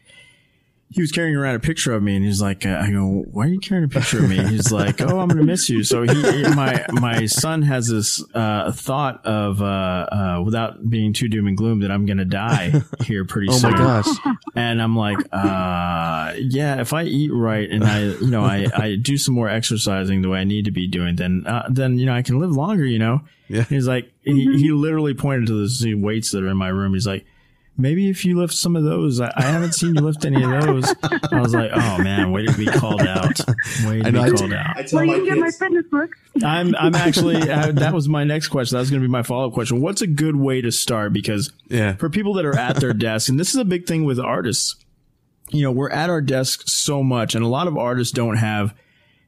he 0.93 1.01
was 1.01 1.13
carrying 1.13 1.37
around 1.37 1.55
a 1.55 1.61
picture 1.61 1.93
of 1.93 2.03
me, 2.03 2.17
and 2.17 2.25
he's 2.25 2.43
like, 2.43 2.67
uh, 2.67 2.81
I 2.83 2.91
go, 2.91 3.25
why 3.31 3.45
are 3.45 3.49
you 3.49 3.61
carrying 3.61 3.85
a 3.85 3.89
picture 3.89 4.19
of 4.19 4.29
me? 4.29 4.39
He's 4.49 4.73
like, 4.73 5.01
oh, 5.01 5.21
I'm 5.21 5.29
gonna 5.29 5.45
miss 5.45 5.69
you. 5.71 5.85
So 5.85 6.03
he, 6.03 6.43
my 6.55 6.85
my 6.93 7.27
son 7.27 7.63
has 7.63 7.87
this 7.89 8.23
uh, 8.35 8.73
thought 8.73 9.25
of, 9.25 9.63
uh, 9.63 9.65
uh, 9.65 10.43
without 10.45 10.91
being 10.91 11.13
too 11.13 11.29
doom 11.29 11.47
and 11.47 11.57
gloom, 11.57 11.81
that 11.81 11.93
I'm 11.93 12.07
gonna 12.07 12.25
die 12.25 12.73
here 13.05 13.25
pretty 13.25 13.49
Oh 13.51 13.57
soon. 13.59 13.71
my 13.71 13.79
gosh. 13.79 14.09
And 14.57 14.83
I'm 14.83 14.97
like, 14.97 15.19
uh, 15.33 16.35
yeah, 16.39 16.81
if 16.81 16.93
I 16.93 17.05
eat 17.05 17.31
right 17.33 17.71
and 17.71 17.85
I, 17.85 18.03
you 18.07 18.27
know, 18.31 18.43
I, 18.45 18.67
I 18.75 18.97
do 18.97 19.17
some 19.17 19.35
more 19.35 19.49
exercising 19.49 20.23
the 20.23 20.29
way 20.29 20.41
I 20.41 20.45
need 20.45 20.65
to 20.65 20.71
be 20.73 20.87
doing, 20.89 21.17
then, 21.17 21.45
uh, 21.47 21.69
then, 21.71 21.99
you 21.99 22.07
know, 22.07 22.15
I 22.15 22.23
can 22.23 22.39
live 22.41 22.51
longer, 22.51 22.85
you 22.85 22.99
know? 22.99 23.21
Yeah. 23.49 23.63
He's 23.65 23.87
like, 23.89 24.11
he, 24.23 24.45
he 24.57 24.71
literally 24.71 25.15
pointed 25.15 25.49
to 25.49 25.69
the 25.69 25.95
weights 25.95 26.31
that 26.33 26.43
are 26.45 26.49
in 26.49 26.57
my 26.57 26.69
room. 26.69 26.95
He's 26.95 27.07
like, 27.07 27.25
maybe 27.81 28.09
if 28.11 28.25
you 28.25 28.39
lift 28.39 28.55
some 28.55 28.77
of 28.77 28.85
those, 28.85 29.21
I, 29.21 29.33
I 29.37 29.43
haven't 29.43 29.75
seen 29.75 29.95
you 29.95 30.01
lift 30.01 30.25
any 30.25 30.43
of 30.43 30.51
those. 30.67 30.95
I 31.33 31.41
was 31.41 31.55
like, 31.55 31.71
oh 31.75 31.99
man, 32.03 32.33
way 32.33 32.47
to 32.47 32.53
be 32.57 32.67
called 32.67 33.03
out. 33.03 33.41
Way 33.85 34.01
to 34.01 34.09
I 34.09 34.11
be 34.11 34.19
I- 34.19 34.31
called 34.31 34.53
out. 34.53 34.77
I 34.77 34.83
tell 34.83 34.99
well, 34.99 35.05
you 35.07 35.13
my 35.13 35.17
can 35.19 35.25
get 35.27 35.39
my 35.39 35.47
kids, 35.47 35.59
fitness 35.59 35.87
book. 35.91 36.11
I'm, 36.45 36.75
I'm 36.77 36.95
actually, 36.95 37.37
uh, 37.51 37.73
that 37.73 37.93
was 37.93 38.09
my 38.09 38.25
next 38.25 38.49
question. 38.49 38.77
That 38.77 38.81
was 38.81 38.91
going 38.91 39.03
to 39.03 39.09
be 39.09 39.11
my 39.13 39.23
follow 39.23 39.49
up 39.49 39.53
question. 39.55 39.81
What's 39.81 40.03
a 40.03 40.07
good 40.07 40.37
way 40.37 40.61
to 40.61 40.71
start? 40.71 41.13
Because 41.13 41.53
Yeah. 41.69 41.95
for 41.97 42.09
people 42.11 42.35
that 42.35 42.45
are 42.45 42.57
at 42.57 42.77
their 42.77 42.93
desk, 42.93 43.29
and 43.29 43.39
this 43.39 43.51
is 43.51 43.57
a 43.57 43.65
big 43.65 43.87
thing 43.87 44.05
with 44.05 44.19
artists, 44.21 44.77
you 45.51 45.63
know, 45.63 45.73
we're 45.73 45.91
at 45.91 46.09
our 46.11 46.21
desk 46.21 46.63
so 46.67 47.03
much, 47.03 47.35
and 47.35 47.45
a 47.45 47.49
lot 47.49 47.67
of 47.67 47.77
artists 47.77 48.13
don't 48.13 48.37
have 48.37 48.75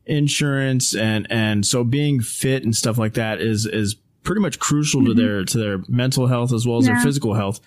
insurance, 0.06 0.94
and 0.94 1.26
and 1.30 1.64
so 1.66 1.84
being 1.84 2.20
fit 2.20 2.64
and 2.64 2.76
stuff 2.76 2.98
like 2.98 3.14
that 3.14 3.40
is 3.40 3.66
is 3.66 3.96
pretty 4.22 4.40
much 4.40 4.58
crucial 4.58 5.04
to 5.04 5.14
their 5.14 5.44
to 5.44 5.58
their 5.58 5.78
mental 5.88 6.26
health 6.26 6.52
as 6.52 6.66
well 6.66 6.78
as 6.78 6.86
their 6.86 6.98
physical 7.00 7.34
health. 7.34 7.60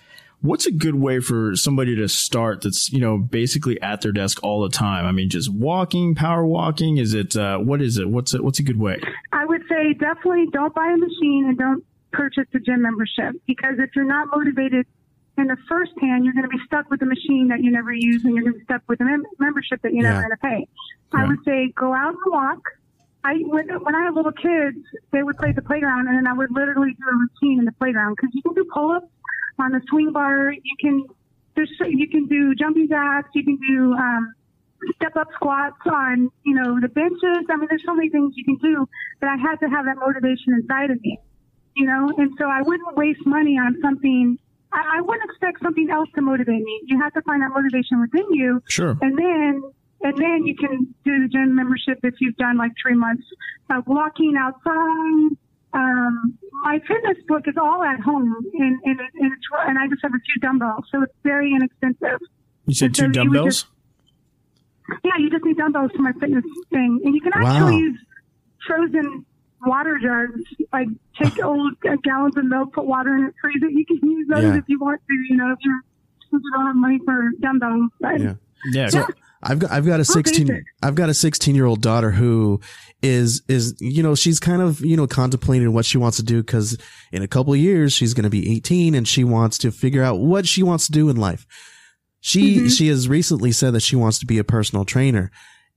What's 0.46 0.66
a 0.66 0.70
good 0.72 0.94
way 0.94 1.20
for 1.20 1.56
somebody 1.56 1.96
to 1.96 2.08
start 2.08 2.62
that's 2.62 2.92
you 2.92 3.00
know 3.00 3.18
basically 3.18 3.80
at 3.82 4.00
their 4.02 4.12
desk 4.12 4.38
all 4.42 4.62
the 4.62 4.68
time? 4.68 5.04
I 5.04 5.12
mean, 5.12 5.28
just 5.28 5.52
walking, 5.52 6.14
power 6.14 6.46
walking. 6.46 6.98
Is 6.98 7.14
it 7.14 7.36
uh, 7.36 7.58
what 7.58 7.82
is 7.82 7.98
it? 7.98 8.08
What's 8.08 8.32
it? 8.34 8.44
What's 8.44 8.58
a 8.58 8.62
good 8.62 8.78
way? 8.78 9.00
I 9.32 9.44
would 9.44 9.62
say 9.68 9.92
definitely 9.94 10.46
don't 10.52 10.74
buy 10.74 10.86
a 10.92 10.96
machine 10.96 11.46
and 11.48 11.58
don't 11.58 11.84
purchase 12.12 12.46
a 12.54 12.58
gym 12.60 12.82
membership 12.82 13.34
because 13.46 13.74
if 13.78 13.90
you're 13.96 14.04
not 14.04 14.28
motivated 14.34 14.86
in 15.36 15.48
the 15.48 15.56
first 15.68 15.92
hand, 16.00 16.24
you're 16.24 16.32
going 16.32 16.44
to 16.44 16.56
be 16.56 16.62
stuck 16.66 16.88
with 16.90 17.02
a 17.02 17.06
machine 17.06 17.48
that 17.48 17.62
you 17.62 17.70
never 17.70 17.92
use 17.92 18.24
and 18.24 18.34
you're 18.34 18.42
going 18.44 18.54
to 18.54 18.58
be 18.60 18.64
stuck 18.64 18.82
with 18.88 19.00
a 19.00 19.04
mem- 19.04 19.24
membership 19.38 19.82
that 19.82 19.92
you're 19.92 20.04
Yeah. 20.04 20.12
never 20.20 20.22
going 20.28 20.30
to 20.30 20.36
pay. 20.42 20.68
Yeah. 21.12 21.20
I 21.20 21.26
would 21.28 21.44
say 21.44 21.72
go 21.76 21.92
out 21.92 22.14
and 22.14 22.32
walk. 22.32 22.62
I 23.24 23.34
when, 23.44 23.68
when 23.82 23.94
I 23.94 24.04
had 24.04 24.14
little 24.14 24.32
kids, 24.32 24.78
they 25.10 25.22
would 25.22 25.36
play 25.36 25.48
at 25.50 25.56
the 25.56 25.62
playground, 25.62 26.06
and 26.08 26.16
then 26.16 26.26
I 26.26 26.32
would 26.32 26.50
literally 26.52 26.92
do 26.92 27.04
a 27.06 27.12
routine 27.18 27.58
in 27.58 27.64
the 27.64 27.72
playground 27.72 28.14
because 28.16 28.30
you 28.32 28.40
can 28.42 28.54
do 28.54 28.64
pull-ups 28.72 29.08
on 29.58 29.72
the 29.72 29.80
swing 29.88 30.12
bar. 30.12 30.52
You 30.52 30.76
can 30.80 31.04
there's 31.54 31.70
you 31.88 32.08
can 32.08 32.26
do 32.26 32.54
jumping 32.54 32.88
jacks. 32.88 33.30
You 33.34 33.44
can 33.44 33.58
do 33.68 33.92
um, 33.94 34.34
step 34.96 35.16
up 35.16 35.28
squats 35.34 35.78
on 35.86 36.30
you 36.44 36.54
know 36.54 36.78
the 36.80 36.88
benches. 36.88 37.46
I 37.50 37.56
mean, 37.56 37.66
there's 37.68 37.84
so 37.86 37.94
many 37.94 38.10
things 38.10 38.34
you 38.36 38.44
can 38.44 38.56
do. 38.56 38.86
But 39.20 39.28
I 39.30 39.36
had 39.36 39.56
to 39.60 39.68
have 39.68 39.84
that 39.86 39.96
motivation 39.96 40.54
inside 40.54 40.90
of 40.90 41.00
me, 41.00 41.18
you 41.74 41.86
know. 41.86 42.12
And 42.18 42.32
so 42.38 42.46
I 42.48 42.62
wouldn't 42.62 42.96
waste 42.96 43.24
money 43.26 43.56
on 43.58 43.76
something. 43.82 44.38
I, 44.72 44.98
I 44.98 45.00
wouldn't 45.00 45.28
expect 45.30 45.62
something 45.62 45.88
else 45.90 46.08
to 46.16 46.20
motivate 46.22 46.62
me. 46.62 46.80
You 46.86 47.00
have 47.00 47.14
to 47.14 47.22
find 47.22 47.42
that 47.42 47.50
motivation 47.50 48.00
within 48.00 48.26
you 48.32 48.62
Sure. 48.68 48.96
and 49.00 49.16
then 49.16 49.62
and 50.02 50.16
then 50.18 50.44
you 50.44 50.54
can 50.54 50.94
do 51.04 51.22
the 51.22 51.28
gym 51.28 51.54
membership 51.54 51.98
if 52.02 52.14
you've 52.20 52.36
done 52.36 52.58
like 52.58 52.72
three 52.80 52.94
months 52.94 53.24
of 53.70 53.86
walking 53.86 54.34
outside. 54.38 55.36
Um, 55.76 56.38
my 56.64 56.78
fitness 56.88 57.18
book 57.28 57.42
is 57.46 57.54
all 57.60 57.82
at 57.84 58.00
home, 58.00 58.34
and 58.54 58.80
and, 58.84 59.00
it, 59.00 59.10
and, 59.20 59.32
it's, 59.32 59.46
and 59.68 59.78
I 59.78 59.86
just 59.88 60.00
have 60.02 60.12
a 60.14 60.18
few 60.24 60.40
dumbbells, 60.40 60.84
so 60.90 61.02
it's 61.02 61.12
very 61.22 61.52
inexpensive. 61.52 62.20
You 62.66 62.74
said 62.74 62.86
And 62.86 62.96
so 62.96 63.06
two 63.06 63.12
dumbbells. 63.12 63.44
just- 63.62 63.66
Yeah, 65.04 65.12
you 65.18 65.30
just 65.30 65.44
need 65.44 65.56
dumbbells 65.58 65.90
for 65.94 66.02
my 66.02 66.12
fitness 66.12 66.44
thing, 66.70 67.00
and 67.04 67.14
you 67.14 67.20
can 67.20 67.32
Wow. 67.36 67.46
actually 67.56 67.78
use 67.80 67.98
frozen 68.66 69.26
water 69.66 69.98
jugs. 70.02 70.40
Like 70.72 70.88
take 71.20 71.38
old 71.44 71.72
uh, 71.88 71.96
gallons 72.02 72.36
of 72.36 72.44
milk, 72.46 72.72
put 72.72 72.86
water 72.86 73.14
in 73.16 73.24
it, 73.26 73.34
freeze 73.40 73.62
it. 73.62 73.72
You 73.72 73.84
can 73.84 74.08
use 74.08 74.28
those 74.28 74.44
Yeah. 74.44 74.56
if 74.56 74.64
you 74.68 74.78
want 74.78 75.00
to. 75.06 75.14
You 75.28 75.36
know, 75.36 75.50
if 75.52 75.58
you're 75.62 75.80
if 76.22 76.32
you 76.32 76.50
don't 76.54 76.66
have 76.66 76.76
money 76.76 77.00
for 77.04 77.30
dumbbells. 77.40 77.90
But 78.00 78.20
Yeah. 78.20 78.34
yeah. 78.72 78.88
So 78.88 79.06
I've 79.42 79.58
got 79.58 79.70
I've 79.70 79.86
got 79.86 80.00
a 80.00 80.04
sixteen 80.04 80.64
I've 80.82 80.94
got 80.94 81.08
a 81.08 81.14
sixteen 81.14 81.54
year 81.54 81.66
old 81.66 81.82
daughter 81.82 82.10
who 82.10 82.60
is 83.02 83.42
is 83.48 83.76
you 83.80 84.02
know 84.02 84.14
she's 84.14 84.40
kind 84.40 84.62
of 84.62 84.80
you 84.80 84.96
know 84.96 85.06
contemplating 85.06 85.72
what 85.72 85.84
she 85.84 85.98
wants 85.98 86.16
to 86.16 86.22
do 86.22 86.42
because 86.42 86.78
in 87.12 87.22
a 87.22 87.28
couple 87.28 87.52
of 87.52 87.58
years 87.58 87.92
she's 87.92 88.14
going 88.14 88.24
to 88.24 88.30
be 88.30 88.54
eighteen 88.54 88.94
and 88.94 89.06
she 89.06 89.24
wants 89.24 89.58
to 89.58 89.70
figure 89.70 90.02
out 90.02 90.18
what 90.18 90.46
she 90.46 90.62
wants 90.62 90.86
to 90.86 90.92
do 90.92 91.08
in 91.08 91.16
life. 91.16 91.46
She 92.20 92.68
she 92.68 92.88
has 92.88 93.08
recently 93.08 93.52
said 93.52 93.74
that 93.74 93.82
she 93.82 93.96
wants 93.96 94.18
to 94.20 94.26
be 94.26 94.38
a 94.38 94.44
personal 94.44 94.84
trainer. 94.84 95.30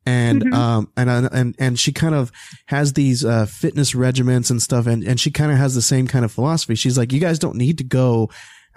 And 0.05 0.53
um 0.53 0.91
and 0.95 1.09
and 1.09 1.55
and 1.59 1.77
she 1.77 1.91
kind 1.91 2.15
of 2.15 2.31
has 2.67 2.93
these 2.93 3.23
uh 3.25 3.45
fitness 3.45 3.93
regiments 3.93 4.49
and 4.49 4.61
stuff 4.61 4.87
and 4.87 5.03
and 5.03 5.19
she 5.19 5.29
kind 5.29 5.51
of 5.51 5.57
has 5.57 5.75
the 5.75 5.81
same 5.81 6.07
kind 6.07 6.23
of 6.23 6.31
philosophy. 6.31 6.75
She's 6.75 6.97
like 6.97 7.11
you 7.11 7.19
guys 7.19 7.37
don't 7.37 7.57
need 7.57 7.77
to 7.79 7.83
go 7.83 8.29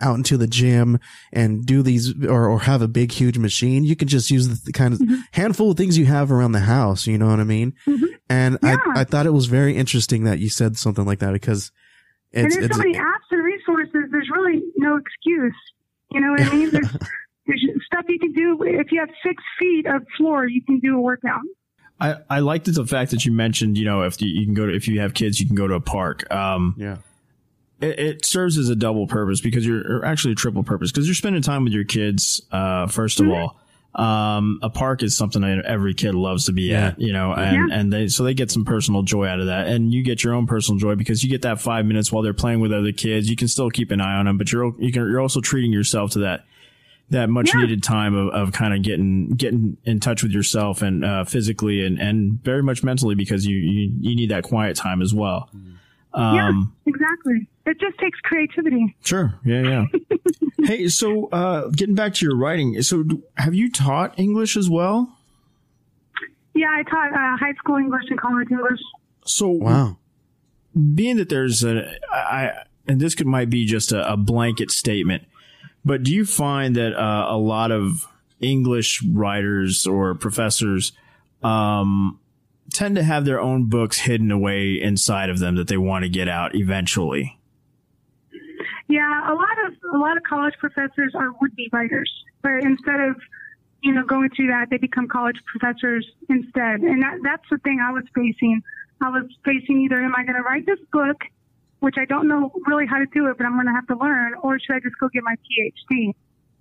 out 0.02 0.16
into 0.16 0.36
the 0.36 0.46
gym 0.46 0.98
and 1.32 1.64
do 1.64 1.82
these 1.82 2.12
or, 2.26 2.48
or 2.48 2.60
have 2.60 2.82
a 2.82 2.88
big 2.88 3.12
huge 3.12 3.38
machine 3.38 3.84
you 3.84 3.96
can 3.96 4.08
just 4.08 4.30
use 4.30 4.48
the, 4.48 4.60
the 4.66 4.72
kind 4.72 4.92
of 4.94 5.00
handful 5.30 5.70
of 5.70 5.76
things 5.76 5.96
you 5.96 6.04
have 6.06 6.30
around 6.30 6.52
the 6.52 6.60
house 6.60 7.06
you 7.06 7.16
know 7.16 7.28
what 7.28 7.40
i 7.40 7.44
mean 7.44 7.72
and 8.28 8.58
Yeah. 8.62 8.76
I, 8.94 9.00
I 9.00 9.04
thought 9.04 9.26
it 9.26 9.32
was 9.32 9.46
very 9.46 9.76
interesting 9.76 10.24
that 10.24 10.38
you 10.38 10.48
said 10.48 10.76
something 10.76 11.04
like 11.04 11.20
that 11.20 11.32
because 11.32 11.70
And 12.32 12.50
there's 12.50 12.64
it's 12.64 12.76
so 12.76 12.82
many 12.82 12.94
apps 12.94 13.28
and 13.30 13.44
resources. 13.44 14.10
There's 14.10 14.28
really 14.34 14.62
no 14.76 14.96
excuse. 14.96 15.54
You 16.10 16.20
know 16.20 16.30
what 16.32 16.40
I 16.40 16.52
mean? 16.54 16.70
There's, 16.70 16.90
there's 17.46 17.66
stuff 17.86 18.04
you 18.08 18.18
can 18.18 18.32
do. 18.32 18.62
If 18.62 18.90
you 18.90 19.00
have 19.00 19.10
six 19.22 19.42
feet 19.58 19.86
of 19.86 20.06
floor, 20.16 20.46
you 20.46 20.62
can 20.64 20.78
do 20.80 20.96
a 20.96 21.00
workout. 21.00 21.40
I, 22.00 22.16
I 22.30 22.38
liked 22.40 22.72
the 22.72 22.86
fact 22.86 23.10
that 23.10 23.24
you 23.24 23.32
mentioned, 23.32 23.76
you 23.76 23.84
know, 23.84 24.02
if 24.02 24.20
you, 24.20 24.28
you 24.28 24.46
can 24.46 24.54
go 24.54 24.66
to, 24.66 24.74
if 24.74 24.88
you 24.88 25.00
have 25.00 25.14
kids, 25.14 25.38
you 25.40 25.46
can 25.46 25.54
go 25.54 25.66
to 25.68 25.74
a 25.74 25.80
park. 25.80 26.30
Um, 26.32 26.74
yeah 26.78 26.96
it, 27.82 27.98
it 27.98 28.24
serves 28.24 28.56
as 28.58 28.68
a 28.68 28.76
double 28.76 29.06
purpose 29.06 29.40
because 29.40 29.66
you're, 29.66 29.98
or 30.00 30.04
actually 30.04 30.32
a 30.32 30.36
triple 30.36 30.62
purpose 30.62 30.90
because 30.92 31.06
you're 31.06 31.14
spending 31.14 31.42
time 31.42 31.64
with 31.64 31.72
your 31.72 31.84
kids. 31.84 32.40
Uh, 32.52 32.86
1st 32.86 33.20
of 33.20 33.28
all, 33.30 33.56
um, 33.94 34.58
a 34.62 34.70
park 34.70 35.02
is 35.02 35.14
something 35.16 35.42
that 35.42 35.64
every 35.66 35.92
kid 35.92 36.14
loves 36.14 36.46
to 36.46 36.52
be 36.52 36.62
Yeah. 36.62 36.88
at, 36.88 37.00
you 37.00 37.12
know, 37.12 37.32
and, 37.32 37.68
Yeah. 37.70 37.76
and 37.78 37.92
they, 37.92 38.08
so 38.08 38.24
they 38.24 38.32
get 38.32 38.50
some 38.50 38.64
personal 38.64 39.02
joy 39.02 39.26
out 39.26 39.40
of 39.40 39.46
that. 39.46 39.66
And 39.66 39.92
you 39.92 40.02
get 40.02 40.24
your 40.24 40.32
own 40.32 40.46
personal 40.46 40.78
joy 40.78 40.94
because 40.94 41.22
you 41.22 41.28
get 41.28 41.42
that 41.42 41.60
five 41.60 41.84
minutes 41.84 42.10
while 42.10 42.22
they're 42.22 42.32
playing 42.32 42.60
with 42.60 42.72
other 42.72 42.92
kids. 42.92 43.28
You 43.28 43.36
can 43.36 43.48
still 43.48 43.68
keep 43.68 43.90
an 43.90 44.00
eye 44.00 44.14
on 44.16 44.24
them, 44.24 44.38
but 44.38 44.50
you're, 44.50 44.74
you 44.80 44.92
can, 44.92 45.02
you're 45.10 45.20
also 45.20 45.40
treating 45.42 45.72
yourself 45.74 46.12
to 46.12 46.20
that, 46.20 46.46
that 47.10 47.28
much 47.28 47.52
Yeah. 47.54 47.60
needed 47.60 47.82
time 47.82 48.14
of, 48.14 48.28
of 48.32 48.52
kind 48.52 48.72
of 48.72 48.80
getting, 48.82 49.30
getting 49.32 49.76
in 49.84 50.00
touch 50.00 50.22
with 50.22 50.32
yourself 50.32 50.80
and, 50.80 51.04
uh, 51.04 51.24
physically 51.24 51.84
and, 51.84 51.98
and 52.00 52.42
very 52.42 52.62
much 52.62 52.82
mentally 52.82 53.14
because 53.14 53.44
you, 53.46 53.58
you, 53.58 53.92
you 54.00 54.16
need 54.16 54.30
that 54.30 54.44
quiet 54.44 54.74
time 54.76 55.02
as 55.02 55.12
well. 55.12 55.50
Um, 56.14 56.74
yeah, 56.86 56.92
exactly. 56.92 57.48
It 57.64 57.80
just 57.80 57.98
takes 57.98 58.18
creativity. 58.20 58.96
Sure. 59.02 59.34
Yeah, 59.44 59.62
yeah. 59.62 60.16
hey, 60.64 60.88
so 60.88 61.28
uh, 61.28 61.68
getting 61.68 61.94
back 61.94 62.14
to 62.14 62.26
your 62.26 62.36
writing, 62.36 62.80
so 62.82 63.02
do, 63.02 63.22
have 63.36 63.54
you 63.54 63.70
taught 63.70 64.18
English 64.18 64.56
as 64.56 64.68
well? 64.68 65.16
Yeah, 66.54 66.68
I 66.70 66.82
taught 66.82 67.12
uh, 67.12 67.36
high 67.38 67.54
school 67.54 67.76
English 67.76 68.04
and 68.10 68.20
college 68.20 68.48
English. 68.50 68.80
So 69.24 69.48
wow 69.48 69.96
being 70.72 71.16
that 71.16 71.28
there's 71.28 71.62
a, 71.64 71.94
I, 72.12 72.64
and 72.86 73.00
this 73.00 73.14
could 73.14 73.26
might 73.26 73.50
be 73.50 73.66
just 73.66 73.92
a, 73.92 74.12
a 74.12 74.16
blanket 74.16 74.70
statement, 74.70 75.24
but 75.84 76.02
do 76.02 76.12
you 76.12 76.24
find 76.24 76.76
that 76.76 76.94
uh, 76.94 77.26
a 77.28 77.36
lot 77.36 77.70
of 77.70 78.08
English 78.40 79.02
writers 79.04 79.86
or 79.86 80.14
professors 80.14 80.92
um, 81.42 82.18
tend 82.72 82.96
to 82.96 83.02
have 83.02 83.24
their 83.24 83.40
own 83.40 83.64
books 83.64 84.00
hidden 84.00 84.30
away 84.30 84.80
inside 84.80 85.30
of 85.30 85.38
them 85.38 85.56
that 85.56 85.68
they 85.68 85.76
want 85.76 86.04
to 86.04 86.08
get 86.08 86.28
out 86.28 86.54
eventually? 86.54 87.38
Yeah, 88.88 89.32
a 89.32 89.34
lot 89.34 89.56
of 89.66 89.94
a 89.94 89.98
lot 89.98 90.16
of 90.16 90.22
college 90.22 90.54
professors 90.58 91.14
are 91.14 91.32
would-be 91.40 91.68
writers, 91.72 92.10
but 92.42 92.62
instead 92.62 93.00
of 93.00 93.16
you 93.82 93.92
know 93.92 94.04
going 94.04 94.30
through 94.30 94.48
that, 94.48 94.68
they 94.70 94.76
become 94.76 95.08
college 95.08 95.38
professors 95.46 96.06
instead, 96.28 96.80
and 96.80 97.02
that 97.02 97.18
that's 97.22 97.48
the 97.50 97.58
thing 97.58 97.80
I 97.80 97.92
was 97.92 98.04
facing. 98.14 98.62
I 99.00 99.08
was 99.08 99.24
facing 99.44 99.80
either 99.82 100.02
am 100.02 100.14
I 100.16 100.24
going 100.24 100.36
to 100.36 100.42
write 100.42 100.66
this 100.66 100.78
book, 100.92 101.22
which 101.80 101.96
I 101.98 102.04
don't 102.04 102.28
know 102.28 102.52
really 102.66 102.86
how 102.86 102.98
to 102.98 103.06
do 103.06 103.28
it, 103.28 103.38
but 103.38 103.46
I'm 103.46 103.54
going 103.54 103.66
to 103.66 103.72
have 103.72 103.86
to 103.88 103.96
learn, 103.96 104.34
or 104.42 104.58
should 104.58 104.76
I 104.76 104.80
just 104.80 104.98
go 105.00 105.08
get 105.08 105.22
my 105.24 105.36
PhD? 105.36 106.12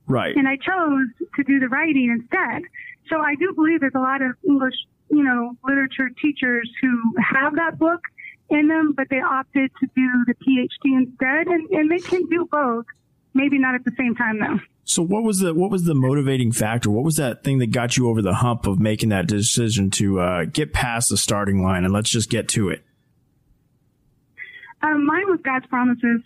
Right. 0.07 0.35
And 0.35 0.47
I 0.47 0.55
chose 0.55 1.07
to 1.35 1.43
do 1.43 1.59
the 1.59 1.67
writing 1.67 2.09
instead. 2.11 2.63
So 3.09 3.19
I 3.19 3.35
do 3.35 3.53
believe 3.53 3.81
there's 3.81 3.95
a 3.95 3.99
lot 3.99 4.21
of 4.21 4.31
English, 4.47 4.75
you 5.11 5.23
know, 5.23 5.55
literature 5.63 6.09
teachers 6.21 6.69
who 6.81 6.99
have 7.21 7.55
that 7.55 7.77
book 7.77 8.01
in 8.49 8.67
them, 8.67 8.93
but 8.95 9.07
they 9.09 9.19
opted 9.19 9.71
to 9.79 9.87
do 9.95 10.25
the 10.27 10.33
PhD 10.35 10.97
instead, 10.97 11.47
and, 11.47 11.69
and 11.69 11.91
they 11.91 11.99
can 11.99 12.25
do 12.27 12.47
both. 12.51 12.85
Maybe 13.33 13.57
not 13.57 13.75
at 13.75 13.85
the 13.85 13.91
same 13.97 14.15
time 14.15 14.39
though. 14.39 14.59
So 14.83 15.01
what 15.01 15.23
was 15.23 15.39
the 15.39 15.53
what 15.53 15.71
was 15.71 15.85
the 15.85 15.95
motivating 15.95 16.51
factor? 16.51 16.89
What 16.89 17.05
was 17.05 17.15
that 17.15 17.43
thing 17.45 17.59
that 17.59 17.71
got 17.71 17.95
you 17.95 18.09
over 18.09 18.21
the 18.21 18.33
hump 18.33 18.67
of 18.67 18.79
making 18.79 19.09
that 19.09 19.27
decision 19.27 19.89
to 19.91 20.19
uh, 20.19 20.45
get 20.45 20.73
past 20.73 21.09
the 21.09 21.17
starting 21.17 21.63
line 21.63 21.85
and 21.85 21.93
let's 21.93 22.09
just 22.09 22.29
get 22.29 22.49
to 22.49 22.69
it? 22.69 22.83
Um, 24.81 25.05
mine 25.05 25.27
was 25.27 25.39
God's 25.43 25.65
promises. 25.67 26.21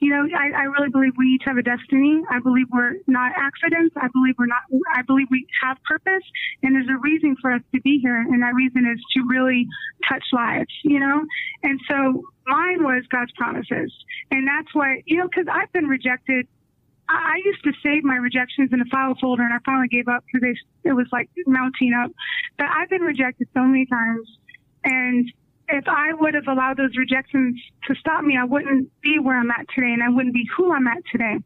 You 0.00 0.10
know, 0.10 0.28
I, 0.36 0.50
I 0.54 0.64
really 0.64 0.90
believe 0.90 1.12
we 1.18 1.26
each 1.34 1.42
have 1.44 1.56
a 1.56 1.62
destiny. 1.62 2.22
I 2.30 2.38
believe 2.38 2.66
we're 2.72 3.02
not 3.06 3.32
accidents. 3.36 3.94
I 3.96 4.06
believe 4.12 4.34
we're 4.38 4.46
not, 4.46 4.62
I 4.94 5.02
believe 5.02 5.26
we 5.30 5.46
have 5.62 5.76
purpose 5.84 6.22
and 6.62 6.74
there's 6.74 6.88
a 6.88 6.98
reason 6.98 7.36
for 7.40 7.52
us 7.52 7.62
to 7.74 7.80
be 7.80 7.98
here. 7.98 8.16
And 8.16 8.42
that 8.42 8.54
reason 8.54 8.86
is 8.86 9.02
to 9.14 9.26
really 9.28 9.66
touch 10.08 10.22
lives, 10.32 10.70
you 10.84 11.00
know? 11.00 11.24
And 11.62 11.80
so 11.88 12.22
mine 12.46 12.84
was 12.84 13.04
God's 13.10 13.32
promises. 13.32 13.92
And 14.30 14.46
that's 14.46 14.72
what, 14.72 15.02
you 15.06 15.18
know, 15.18 15.28
cause 15.34 15.46
I've 15.50 15.72
been 15.72 15.86
rejected. 15.86 16.46
I, 17.08 17.34
I 17.34 17.36
used 17.44 17.64
to 17.64 17.72
save 17.82 18.04
my 18.04 18.16
rejections 18.16 18.70
in 18.72 18.80
a 18.80 18.86
file 18.86 19.16
folder 19.20 19.42
and 19.42 19.52
I 19.52 19.58
finally 19.66 19.88
gave 19.88 20.06
up 20.06 20.24
because 20.32 20.58
it 20.84 20.92
was 20.92 21.06
like 21.10 21.28
mounting 21.46 21.92
up. 21.92 22.12
But 22.56 22.68
I've 22.70 22.88
been 22.88 23.02
rejected 23.02 23.48
so 23.52 23.62
many 23.62 23.86
times 23.86 24.28
and 24.84 25.32
if 25.68 25.84
I 25.86 26.14
would 26.14 26.34
have 26.34 26.48
allowed 26.48 26.76
those 26.76 26.96
rejections 26.96 27.60
to 27.86 27.94
stop 27.96 28.24
me, 28.24 28.36
I 28.40 28.44
wouldn't 28.44 28.90
be 29.02 29.18
where 29.18 29.38
I'm 29.38 29.50
at 29.50 29.66
today 29.74 29.92
and 29.92 30.02
I 30.02 30.08
wouldn't 30.08 30.34
be 30.34 30.46
who 30.56 30.72
I'm 30.72 30.86
at 30.86 31.02
today. 31.10 31.36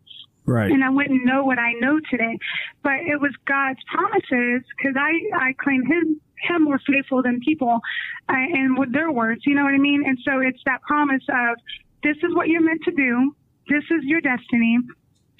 Right. 0.45 0.71
And 0.71 0.83
I 0.83 0.91
wouldn't 0.91 1.25
know 1.25 1.45
what 1.45 1.59
I 1.59 1.73
know 1.75 2.01
today. 2.11 2.39
But 2.83 3.01
it 3.07 3.21
was 3.21 3.33
God's 3.47 3.79
promises 3.93 4.63
because 4.77 4.97
I, 4.99 5.13
I 5.37 5.55
claim 5.63 5.85
him, 5.87 6.21
him 6.49 6.65
more 6.65 6.81
faithful 6.87 7.23
than 7.23 7.41
people 7.41 7.81
uh, 8.29 8.35
and 8.35 8.77
with 8.77 8.93
their 8.93 9.13
words, 9.13 9.43
you 9.45 9.55
know 9.55 9.63
what 9.63 9.75
I 9.75 9.79
mean? 9.79 10.03
And 10.07 10.19
so 10.25 10.41
it's 10.41 10.61
that 10.67 10.83
promise 10.83 11.23
of 11.29 11.59
this 12.03 12.17
is 12.19 12.35
what 12.35 12.49
you're 12.49 12.63
meant 12.63 12.83
to 12.85 12.91
do. 12.93 13.35
This 13.69 13.85
is 13.91 14.05
your 14.05 14.21
destiny. 14.21 14.79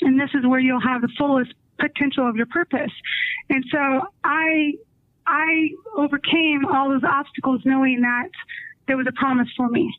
And 0.03 0.21
this 0.21 0.31
is 0.35 0.47
where 0.47 0.61
you'll 0.61 0.81
have 0.81 1.03
the 1.03 1.11
fullest 1.19 1.53
potential 1.79 2.29
of 2.29 2.37
your 2.37 2.47
purpose. 2.47 2.93
And 3.49 3.65
so 3.71 4.03
I, 4.25 4.75
I 5.27 5.71
overcame 5.97 6.65
all 6.65 6.91
those 6.91 7.05
obstacles 7.05 7.63
knowing 7.65 8.01
that 8.03 8.31
there 8.87 8.97
was 8.97 9.07
a 9.09 9.13
promise 9.13 9.49
for 9.57 9.69
me. 9.69 9.93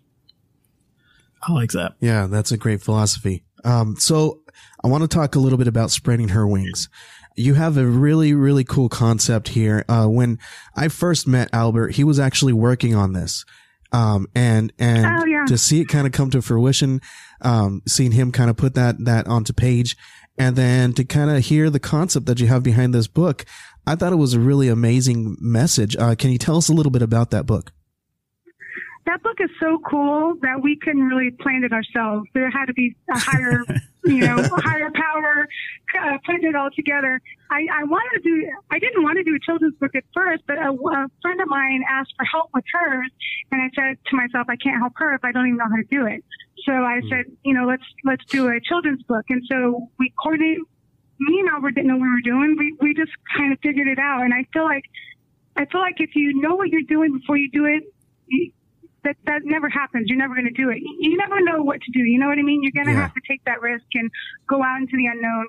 I 1.42 1.52
like 1.52 1.72
that. 1.72 1.94
Yeah, 2.00 2.28
that's 2.28 2.52
a 2.52 2.58
great 2.58 2.82
philosophy. 2.82 3.44
Um, 3.66 3.96
so 3.98 4.42
I 4.84 4.88
want 4.88 5.02
to 5.04 5.08
talk 5.08 5.36
a 5.36 5.40
little 5.40 5.58
bit 5.58 5.68
about 5.68 5.92
spreading 5.92 6.30
her 6.30 6.48
wings. 6.48 6.90
You 7.36 7.56
have 7.56 7.78
a 7.78 7.86
really, 7.86 8.34
really 8.34 8.63
cool 8.63 8.90
concept 8.90 9.50
here. 9.50 9.84
Uh, 9.90 10.06
when 10.08 10.40
I 10.75 10.88
first 10.88 11.27
met 11.27 11.50
Albert, 11.51 11.96
he 11.96 12.03
was 12.03 12.20
actually 12.20 12.53
working 12.53 12.96
on 12.96 13.14
this. 13.14 13.44
Um, 13.92 14.27
and, 14.36 14.72
and 14.79 15.05
Oh, 15.05 15.25
yeah. 15.25 15.46
to 15.48 15.57
see 15.57 15.81
it 15.81 15.86
kind 15.86 16.07
of 16.07 16.14
come 16.14 16.29
to 16.31 16.42
fruition, 16.42 17.01
um, 17.42 17.81
seeing 17.88 18.12
him 18.12 18.31
kind 18.31 18.50
of 18.50 18.57
put 18.57 18.74
that, 18.75 19.03
that 19.05 19.27
onto 19.27 19.53
page 19.53 19.96
and 20.38 20.55
then 20.55 20.94
to 20.94 21.03
kind 21.03 21.29
of 21.29 21.46
hear 21.46 21.70
the 21.70 21.79
concept 21.79 22.25
that 22.25 22.40
you 22.40 22.48
have 22.48 22.64
behind 22.64 22.94
this 22.94 23.07
book, 23.07 23.46
I 23.86 23.96
thought 23.96 24.14
it 24.14 24.18
was 24.18 24.34
a 24.34 24.40
really 24.40 24.68
amazing 24.68 25.38
message. 25.40 25.96
Uh, 25.96 26.16
can 26.16 26.31
you 26.31 26.38
tell 26.40 26.57
us 26.57 26.70
a 26.70 26.74
little 26.74 26.92
bit 26.92 27.01
about 27.03 27.29
that 27.31 27.46
book? 27.46 27.72
That 29.05 29.22
book 29.22 29.37
is 29.39 29.50
so 29.59 29.79
cool 29.89 30.35
that 30.42 30.61
we 30.61 30.77
couldn't 30.77 31.03
really 31.03 31.31
plan 31.31 31.63
it 31.63 31.74
ourselves. 31.74 32.27
There 32.33 32.50
had 32.50 32.66
to 32.66 32.74
be 32.74 32.96
a 33.09 33.20
higher, 33.20 33.63
you 34.05 34.20
know, 34.20 34.37
a 34.57 34.61
higher 34.61 34.89
power 34.94 35.48
uh, 36.00 36.18
putting 36.25 36.48
it 36.48 36.55
all 36.55 36.70
together. 36.74 37.22
I, 37.51 37.68
I 37.72 37.83
wanted 37.83 38.24
to 38.24 38.29
do, 38.29 38.50
I 38.72 38.79
didn't 38.79 39.03
want 39.03 39.18
to 39.18 39.24
do 39.24 39.35
a 39.35 39.39
children's 39.39 39.75
book 39.75 39.92
at 39.96 40.03
first, 40.13 40.44
but 40.48 40.57
a, 40.57 40.72
a 40.72 41.07
friend 41.22 41.42
of 41.42 41.48
mine 41.48 41.83
asked 41.89 42.13
for 42.18 42.25
help 42.25 42.50
with 42.53 42.63
hers, 42.72 43.11
and 43.51 43.61
I 43.61 43.70
said 43.75 43.98
to 44.07 44.16
myself, 44.16 44.48
I 44.50 44.55
can't 44.55 44.79
help 44.79 44.94
her 44.98 45.13
if 45.16 45.24
I 45.24 45.31
don't 45.31 45.48
even 45.48 45.57
know 45.57 45.70
how 45.70 45.75
to 45.75 45.87
do 45.92 46.05
it. 46.05 46.24
So 46.66 46.72
I 46.72 47.01
said, 47.09 47.25
you 47.44 47.53
know, 47.53 47.68
let's 47.68 47.83
let's 48.05 48.24
do 48.25 48.48
a 48.48 48.59
children's 48.61 49.03
book, 49.03 49.25
and 49.29 49.44
so 49.51 49.89
we 50.00 50.13
coordinated. 50.22 50.63
Me 51.20 51.39
and 51.39 51.50
Albert 51.50 51.72
didn't 51.72 51.87
know 51.87 51.96
what 51.96 52.03
we 52.03 52.09
were 52.09 52.22
doing. 52.24 52.55
We 52.57 52.77
we 52.79 52.94
just 52.94 53.11
kind 53.35 53.51
of 53.51 53.59
figured 53.59 53.87
it 53.87 54.00
out, 54.00 54.22
and 54.24 54.33
I 54.33 54.48
feel 54.53 54.63
like 54.63 54.85
I 55.57 55.66
feel 55.66 55.81
like 55.81 55.96
if 55.98 56.16
you 56.16 56.42
know 56.42 56.55
what 56.55 56.70
you're 56.70 56.87
doing 56.87 57.18
before 57.20 57.35
you 57.35 57.50
do 57.51 57.66
it, 57.66 57.83
that 59.03 59.18
that 59.25 59.42
never 59.44 59.70
happens. 59.70 60.07
You're 60.09 60.18
never 60.18 60.33
going 60.35 60.46
to 60.48 60.61
do 60.63 60.70
it. 60.70 60.79
You 61.00 61.18
never 61.18 61.42
know 61.42 61.61
what 61.63 61.81
to 61.81 61.92
do. 61.92 62.00
You 62.00 62.20
know 62.20 62.27
what 62.27 62.37
I 62.37 62.42
mean? 62.44 62.63
You're 62.63 62.72
going 62.72 62.87
to 62.87 62.94
Yeah. 62.94 63.01
have 63.01 63.13
to 63.13 63.22
take 63.27 63.44
that 63.46 63.61
risk 63.61 63.85
and 63.96 64.09
go 64.48 64.63
out 64.63 64.79
into 64.79 64.96
the 64.98 65.07
unknown. 65.07 65.48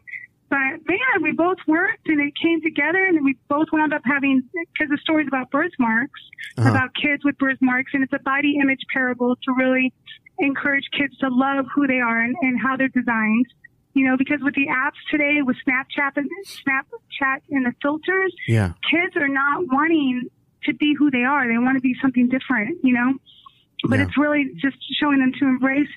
But 0.50 0.86
man, 0.86 1.22
we 1.22 1.32
both 1.32 1.58
worked 1.66 2.06
and 2.06 2.20
it 2.20 2.32
came 2.40 2.60
together, 2.62 3.04
and 3.04 3.24
we 3.24 3.36
both 3.48 3.68
wound 3.72 3.92
up 3.94 4.02
having 4.04 4.42
because 4.72 4.90
the 4.90 4.98
story's 4.98 5.26
about 5.28 5.50
birthmarks, 5.50 6.20
Uh-huh. 6.58 6.70
about 6.70 6.90
kids 7.00 7.24
with 7.24 7.36
birthmarks, 7.38 7.92
and 7.94 8.04
it's 8.04 8.12
a 8.12 8.18
body 8.20 8.58
image 8.62 8.80
parable 8.92 9.36
to 9.36 9.52
really 9.56 9.92
encourage 10.38 10.84
kids 10.96 11.16
to 11.18 11.28
love 11.28 11.64
who 11.74 11.86
they 11.86 11.98
are 12.00 12.20
and, 12.20 12.36
and 12.42 12.60
how 12.60 12.76
they're 12.76 12.88
designed. 12.88 13.46
You 13.94 14.04
know, 14.08 14.16
because 14.16 14.40
with 14.42 14.54
the 14.54 14.66
apps 14.66 14.98
today, 15.10 15.40
with 15.42 15.56
Snapchat 15.66 16.16
and 16.16 16.28
Snapchat 16.44 17.40
and 17.50 17.64
the 17.66 17.72
filters, 17.80 18.34
Yeah. 18.48 18.72
kids 18.90 19.16
are 19.16 19.28
not 19.28 19.66
wanting 19.72 20.28
to 20.64 20.74
be 20.74 20.94
who 20.98 21.10
they 21.10 21.22
are. 21.22 21.46
They 21.46 21.58
want 21.58 21.76
to 21.76 21.80
be 21.80 21.94
something 22.02 22.28
different, 22.28 22.78
you 22.82 22.92
know? 22.92 23.14
But 23.88 23.98
Yeah. 23.98 24.06
it's 24.06 24.16
really 24.18 24.50
just 24.60 24.76
showing 25.00 25.18
them 25.20 25.32
to 25.38 25.44
embrace 25.46 25.88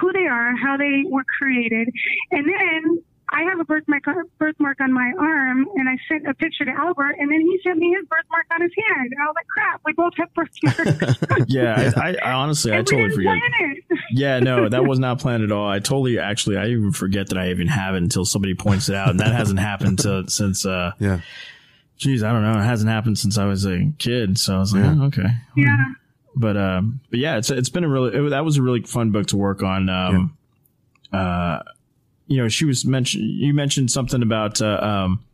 who 0.00 0.12
they 0.12 0.26
are, 0.26 0.56
how 0.56 0.76
they 0.76 1.04
were 1.06 1.24
created. 1.38 1.88
And 2.32 2.46
then 2.46 3.02
I 3.32 3.42
have 3.42 3.58
a 3.58 3.64
birthmark, 3.64 4.04
birthmark 4.38 4.80
on 4.80 4.92
my 4.92 5.12
arm, 5.18 5.66
and 5.74 5.88
I 5.88 5.96
sent 6.08 6.28
a 6.28 6.34
picture 6.34 6.64
to 6.64 6.70
Albert, 6.70 7.16
and 7.18 7.28
then 7.30 7.40
he 7.40 7.58
sent 7.64 7.76
me 7.78 7.92
his 7.98 8.06
birthmark 8.08 8.46
on 8.54 8.62
his 8.62 8.70
hand. 8.86 9.10
And 9.12 9.20
I 9.20 9.26
was 9.26 9.34
like, 9.34 9.46
crap, 9.48 9.80
we 9.84 9.92
both 9.94 10.12
have 10.16 10.32
birthmarks. 10.32 11.46
Yeah, 11.48 11.92
I, 11.96 12.10
I, 12.10 12.16
I 12.22 12.32
honestly, 12.34 12.70
I 12.72 12.76
and 12.78 12.86
we 12.88 12.96
totally 13.08 13.24
didn't 13.24 13.82
forget. 13.88 13.98
Yeah, 14.12 14.38
no, 14.40 14.68
that 14.68 14.84
was 14.84 14.98
not 15.00 15.18
planned 15.18 15.42
at 15.42 15.50
all. 15.50 15.68
I 15.68 15.80
totally, 15.80 16.18
actually, 16.20 16.56
I 16.56 16.66
even 16.68 16.92
forget 16.92 17.28
that 17.30 17.38
I 17.38 17.50
even 17.50 17.66
have 17.66 17.94
it 17.96 18.02
until 18.02 18.24
somebody 18.24 18.54
points 18.54 18.88
it 18.88 18.94
out, 18.94 19.08
and 19.10 19.18
that 19.20 19.32
hasn't 19.32 19.58
happened 19.58 19.98
to, 20.00 20.24
since, 20.28 20.64
uh, 20.64 20.92
Yeah. 21.00 21.20
geez, 21.98 22.22
I 22.22 22.32
don't 22.32 22.42
know, 22.42 22.60
it 22.60 22.64
hasn't 22.64 22.90
happened 22.90 23.18
since 23.18 23.38
I 23.38 23.46
was 23.46 23.66
a 23.66 23.90
kid. 23.98 24.38
So 24.38 24.54
I 24.54 24.58
was 24.58 24.72
like, 24.72 24.84
Yeah. 24.84 24.94
oh, 25.00 25.04
okay, 25.06 25.28
Yeah. 25.56 25.84
But 26.36 26.56
um, 26.56 27.00
but 27.10 27.18
yeah, 27.18 27.38
it's 27.38 27.50
it's 27.50 27.70
been 27.70 27.82
a 27.82 27.88
really 27.88 28.14
it, 28.14 28.30
that 28.30 28.44
was 28.44 28.58
a 28.58 28.62
really 28.62 28.82
fun 28.82 29.10
book 29.10 29.26
to 29.28 29.36
work 29.36 29.62
on. 29.62 29.88
Um, 29.88 30.36
uh, 31.12 31.62
you 32.26 32.36
know, 32.36 32.48
she 32.48 32.66
was 32.66 32.84
mentioned. 32.84 33.24
You 33.24 33.54
mentioned 33.54 33.90
something 33.90 34.22
about 34.22 34.60
uh, 34.60 34.78
um, 34.80 35.24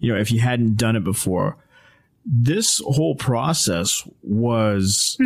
you 0.00 0.12
know, 0.12 0.18
if 0.18 0.32
you 0.32 0.40
hadn't 0.40 0.76
done 0.76 0.96
it 0.96 1.04
before, 1.04 1.56
this 2.26 2.80
whole 2.84 3.14
process 3.14 4.06
was 4.22 5.16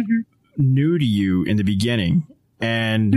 new 0.59 0.99
to 0.99 1.05
you 1.05 1.45
in 1.45 1.57
the 1.57 1.65
beginning, 1.65 2.27
and 2.61 3.15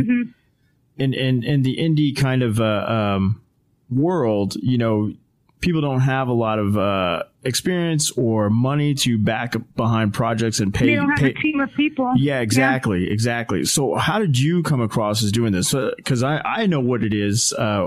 in 0.98 1.14
in 1.14 1.44
in 1.44 1.64
the 1.64 1.76
indie 1.78 2.16
kind 2.16 2.44
of 2.44 2.62
uh, 2.62 2.86
um, 2.88 3.42
world, 3.90 4.56
you 4.56 4.78
know, 4.78 5.12
people 5.60 5.82
don't 5.82 6.02
have 6.02 6.30
a 6.30 6.34
lot 6.34 6.60
of 6.60 6.78
uh, 6.78 7.24
experience 7.46 8.12
or 8.12 8.50
money 8.50 8.94
to 8.96 9.18
back 9.18 9.56
behind 9.76 10.14
projects 10.14 10.60
and 10.60 10.74
pay. 10.74 10.88
They 10.88 10.96
don't 10.96 11.10
have 11.10 11.20
pay 11.20 11.30
a 11.30 11.34
team 11.34 11.60
of 11.60 11.72
people. 11.74 12.14
yeah, 12.18 12.42
exactly, 12.42 13.10
exactly. 13.10 13.64
So, 13.66 13.96
how 13.96 14.20
did 14.20 14.38
you 14.38 14.64
come 14.64 14.82
across 14.82 15.24
as 15.24 15.32
doing 15.32 15.54
this? 15.54 15.74
Because 15.96 16.24
I 16.24 16.42
I 16.44 16.66
know 16.66 16.80
what 16.80 17.04
it 17.04 17.14
is, 17.14 17.54
uh, 17.54 17.86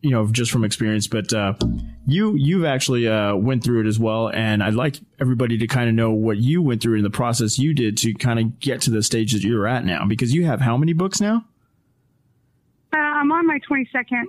you 0.00 0.10
know, 0.10 0.26
just 0.26 0.50
from 0.50 0.64
experience. 0.64 1.06
But 1.06 1.32
uh, 1.32 1.54
you 2.06 2.34
you've 2.34 2.64
actually 2.64 3.08
uh, 3.08 3.36
went 3.36 3.64
through 3.64 3.82
it 3.82 3.86
as 3.86 3.98
well, 3.98 4.28
and 4.28 4.62
I'd 4.62 4.74
like 4.74 4.96
everybody 5.20 5.56
to 5.58 5.66
kind 5.66 5.88
of 5.88 5.94
know 5.94 6.10
what 6.10 6.38
you 6.38 6.60
went 6.60 6.82
through 6.82 6.96
in 6.96 7.04
the 7.04 7.10
process 7.10 7.58
you 7.58 7.72
did 7.74 7.96
to 7.98 8.12
kind 8.14 8.38
of 8.38 8.60
get 8.60 8.82
to 8.82 8.90
the 8.90 9.02
stage 9.02 9.32
that 9.32 9.42
you're 9.42 9.66
at 9.66 9.84
now. 9.84 10.04
Because 10.06 10.34
you 10.34 10.44
have 10.46 10.60
how 10.60 10.76
many 10.76 10.92
books 10.92 11.20
now? 11.20 11.44
Uh, 12.92 12.96
I'm 12.96 13.30
on 13.32 13.46
my 13.46 13.60
22nd. 13.70 14.24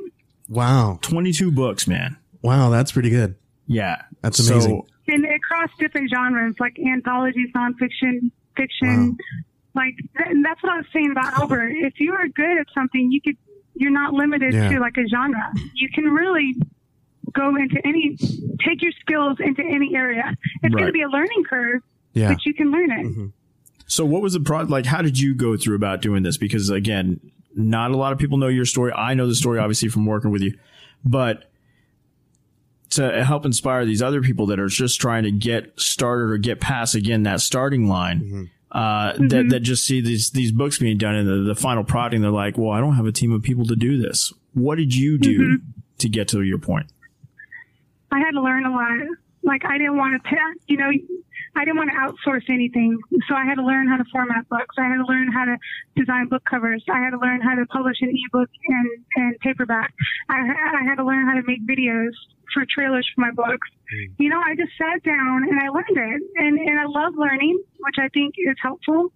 Wow. 0.49 0.99
Twenty 1.01 1.31
two 1.31 1.51
books, 1.51 1.87
man. 1.87 2.17
Wow. 2.41 2.69
That's 2.69 2.91
pretty 2.91 3.09
good. 3.09 3.35
Yeah, 3.69 4.01
That's 4.21 4.43
So- 4.43 4.53
amazing. 4.55 4.83
and 5.07 5.23
it 5.25 5.41
crossed 5.41 5.77
different 5.79 6.09
genres 6.13 6.55
like 6.59 6.77
anthologies, 6.79 7.49
nonfiction, 7.55 8.31
fiction. 8.57 9.17
Like 9.75 9.93
and 10.25 10.43
that's 10.43 10.61
what 10.63 10.73
I 10.73 10.77
was 10.77 10.87
saying 10.91 11.11
about 11.11 11.33
Albert. 11.39 11.69
If 11.75 11.99
you 11.99 12.13
are 12.13 12.27
good 12.27 12.57
at 12.59 12.65
something, 12.73 13.11
you 13.11 13.21
could 13.21 13.37
you're 13.75 13.91
not 13.91 14.11
limited 14.13 14.53
Yeah. 14.53 14.69
to 14.71 14.79
like 14.79 14.97
a 14.97 15.07
genre. 15.07 15.53
You 15.75 15.87
can 15.93 16.05
really 16.05 16.55
go 17.33 17.55
into 17.55 17.79
any, 17.85 18.17
take 18.65 18.81
your 18.81 18.91
skills 18.99 19.37
into 19.39 19.61
any 19.63 19.95
area. 19.95 20.35
It's 20.63 20.73
going 20.73 20.87
to 20.87 20.91
be 20.91 21.03
a 21.03 21.07
learning 21.07 21.43
curve, 21.49 21.81
Yeah. 22.13 22.29
but 22.33 22.43
you 22.45 22.53
can 22.55 22.71
learn 22.71 22.91
it. 22.91 23.05
Mm-hmm. 23.05 23.25
So 23.85 24.03
what 24.03 24.21
was 24.21 24.33
the 24.33 24.39
pro 24.41 24.63
like 24.63 24.85
how 24.87 25.01
did 25.01 25.19
you 25.19 25.33
go 25.35 25.55
through 25.55 25.75
about 25.75 26.01
doing 26.01 26.23
this? 26.23 26.37
Because 26.37 26.69
again, 26.69 27.19
not 27.55 27.91
a 27.91 27.97
lot 27.97 28.11
of 28.11 28.17
people 28.19 28.37
know 28.37 28.47
your 28.47 28.65
story. 28.65 28.91
I 28.93 29.13
know 29.13 29.27
the 29.27 29.35
story 29.35 29.59
obviously 29.59 29.89
from 29.89 30.05
working 30.05 30.31
with 30.31 30.41
you. 30.41 30.57
But 31.05 31.48
to 32.91 33.23
help 33.23 33.45
inspire 33.45 33.85
these 33.85 34.01
other 34.01 34.21
people 34.21 34.47
that 34.47 34.59
are 34.59 34.67
just 34.67 34.99
trying 34.99 35.23
to 35.23 35.31
get 35.31 35.79
started 35.79 36.31
or 36.31 36.37
get 36.37 36.59
past 36.59 36.95
again 36.95 37.23
that 37.23 37.41
starting 37.41 37.87
line, 37.87 38.19
mm-hmm. 38.21 38.43
uh, 38.71 39.13
that, 39.13 39.19
mm-hmm. 39.19 39.49
that 39.49 39.59
just 39.59 39.83
see 39.83 40.01
these, 40.01 40.31
these 40.31 40.51
books 40.51 40.79
being 40.79 40.97
done 40.97 41.15
and 41.15 41.27
the, 41.27 41.53
the 41.53 41.55
final 41.55 41.83
product 41.83 42.15
and 42.15 42.23
they're 42.23 42.31
like, 42.31 42.57
well, 42.57 42.71
I 42.71 42.79
don't 42.79 42.95
have 42.95 43.05
a 43.05 43.11
team 43.11 43.31
of 43.31 43.43
people 43.43 43.65
to 43.65 43.75
do 43.75 44.01
this. 44.01 44.33
What 44.53 44.77
did 44.77 44.95
you 44.95 45.17
do 45.17 45.39
mm-hmm. 45.39 45.69
to 45.99 46.09
get 46.09 46.27
to 46.29 46.41
your 46.41 46.57
point? 46.57 46.87
I 48.11 48.19
had 48.19 48.31
to 48.31 48.41
learn 48.41 48.65
a 48.65 48.71
lot. 48.71 49.07
Like 49.43 49.63
I 49.65 49.77
didn't 49.77 49.97
want 49.97 50.21
to, 50.23 50.35
you 50.67 50.77
know, 50.77 50.91
I 51.55 51.65
didn't 51.65 51.77
want 51.77 51.91
to 51.91 51.97
outsource 51.97 52.49
anything. 52.49 52.97
So 53.27 53.35
I 53.35 53.45
had 53.45 53.55
to 53.55 53.63
learn 53.63 53.87
how 53.87 53.97
to 53.97 54.05
format 54.11 54.47
books. 54.49 54.75
I 54.77 54.87
had 54.87 54.97
to 54.97 55.05
learn 55.05 55.31
how 55.31 55.45
to 55.45 55.57
design 55.95 56.27
book 56.27 56.43
covers. 56.45 56.83
I 56.89 56.99
had 56.99 57.11
to 57.11 57.19
learn 57.19 57.41
how 57.41 57.55
to 57.55 57.65
publish 57.67 57.97
an 58.01 58.13
ebook 58.13 58.49
and, 58.67 58.89
and 59.15 59.39
paperback. 59.39 59.93
I, 60.29 60.39
I 60.39 60.83
had 60.83 60.95
to 60.95 61.05
learn 61.05 61.27
how 61.27 61.35
to 61.35 61.43
make 61.45 61.65
videos 61.67 62.13
for 62.53 62.65
trailers 62.69 63.07
for 63.13 63.21
my 63.21 63.31
books. 63.31 63.67
You 64.17 64.29
know, 64.29 64.39
I 64.39 64.55
just 64.55 64.71
sat 64.77 65.03
down 65.03 65.43
and 65.49 65.59
I 65.59 65.69
learned 65.69 65.97
it. 65.97 66.21
And, 66.35 66.59
and 66.59 66.79
I 66.79 66.85
love 66.85 67.13
learning, 67.17 67.61
which 67.79 67.95
I 67.99 68.09
think 68.09 68.35
is 68.37 68.55
helpful. 68.61 69.11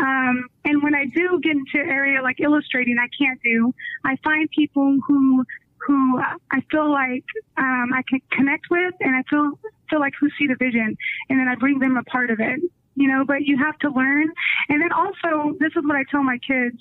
Um, 0.00 0.48
and 0.64 0.82
when 0.82 0.94
I 0.94 1.06
do 1.06 1.40
get 1.42 1.52
into 1.52 1.78
area 1.78 2.22
like 2.22 2.40
illustrating, 2.40 2.96
I 2.98 3.08
can't 3.18 3.40
do. 3.42 3.74
I 4.04 4.16
find 4.22 4.48
people 4.50 4.98
who 5.06 5.44
who 5.86 6.18
I 6.18 6.60
feel 6.70 6.90
like 6.90 7.24
um, 7.56 7.90
I 7.94 8.02
can 8.08 8.20
connect 8.30 8.66
with, 8.70 8.94
and 9.00 9.16
I 9.16 9.22
feel 9.28 9.58
feel 9.90 10.00
like 10.00 10.12
who 10.20 10.28
see 10.38 10.46
the 10.46 10.56
vision, 10.56 10.96
and 11.30 11.38
then 11.38 11.48
I 11.48 11.54
bring 11.54 11.78
them 11.78 11.96
a 11.96 12.04
part 12.04 12.30
of 12.30 12.40
it. 12.40 12.60
You 12.94 13.08
know, 13.08 13.24
but 13.24 13.42
you 13.42 13.56
have 13.58 13.78
to 13.78 13.90
learn, 13.90 14.28
and 14.68 14.82
then 14.82 14.92
also 14.92 15.56
this 15.58 15.72
is 15.76 15.82
what 15.84 15.96
I 15.96 16.04
tell 16.10 16.22
my 16.22 16.38
kids: 16.46 16.76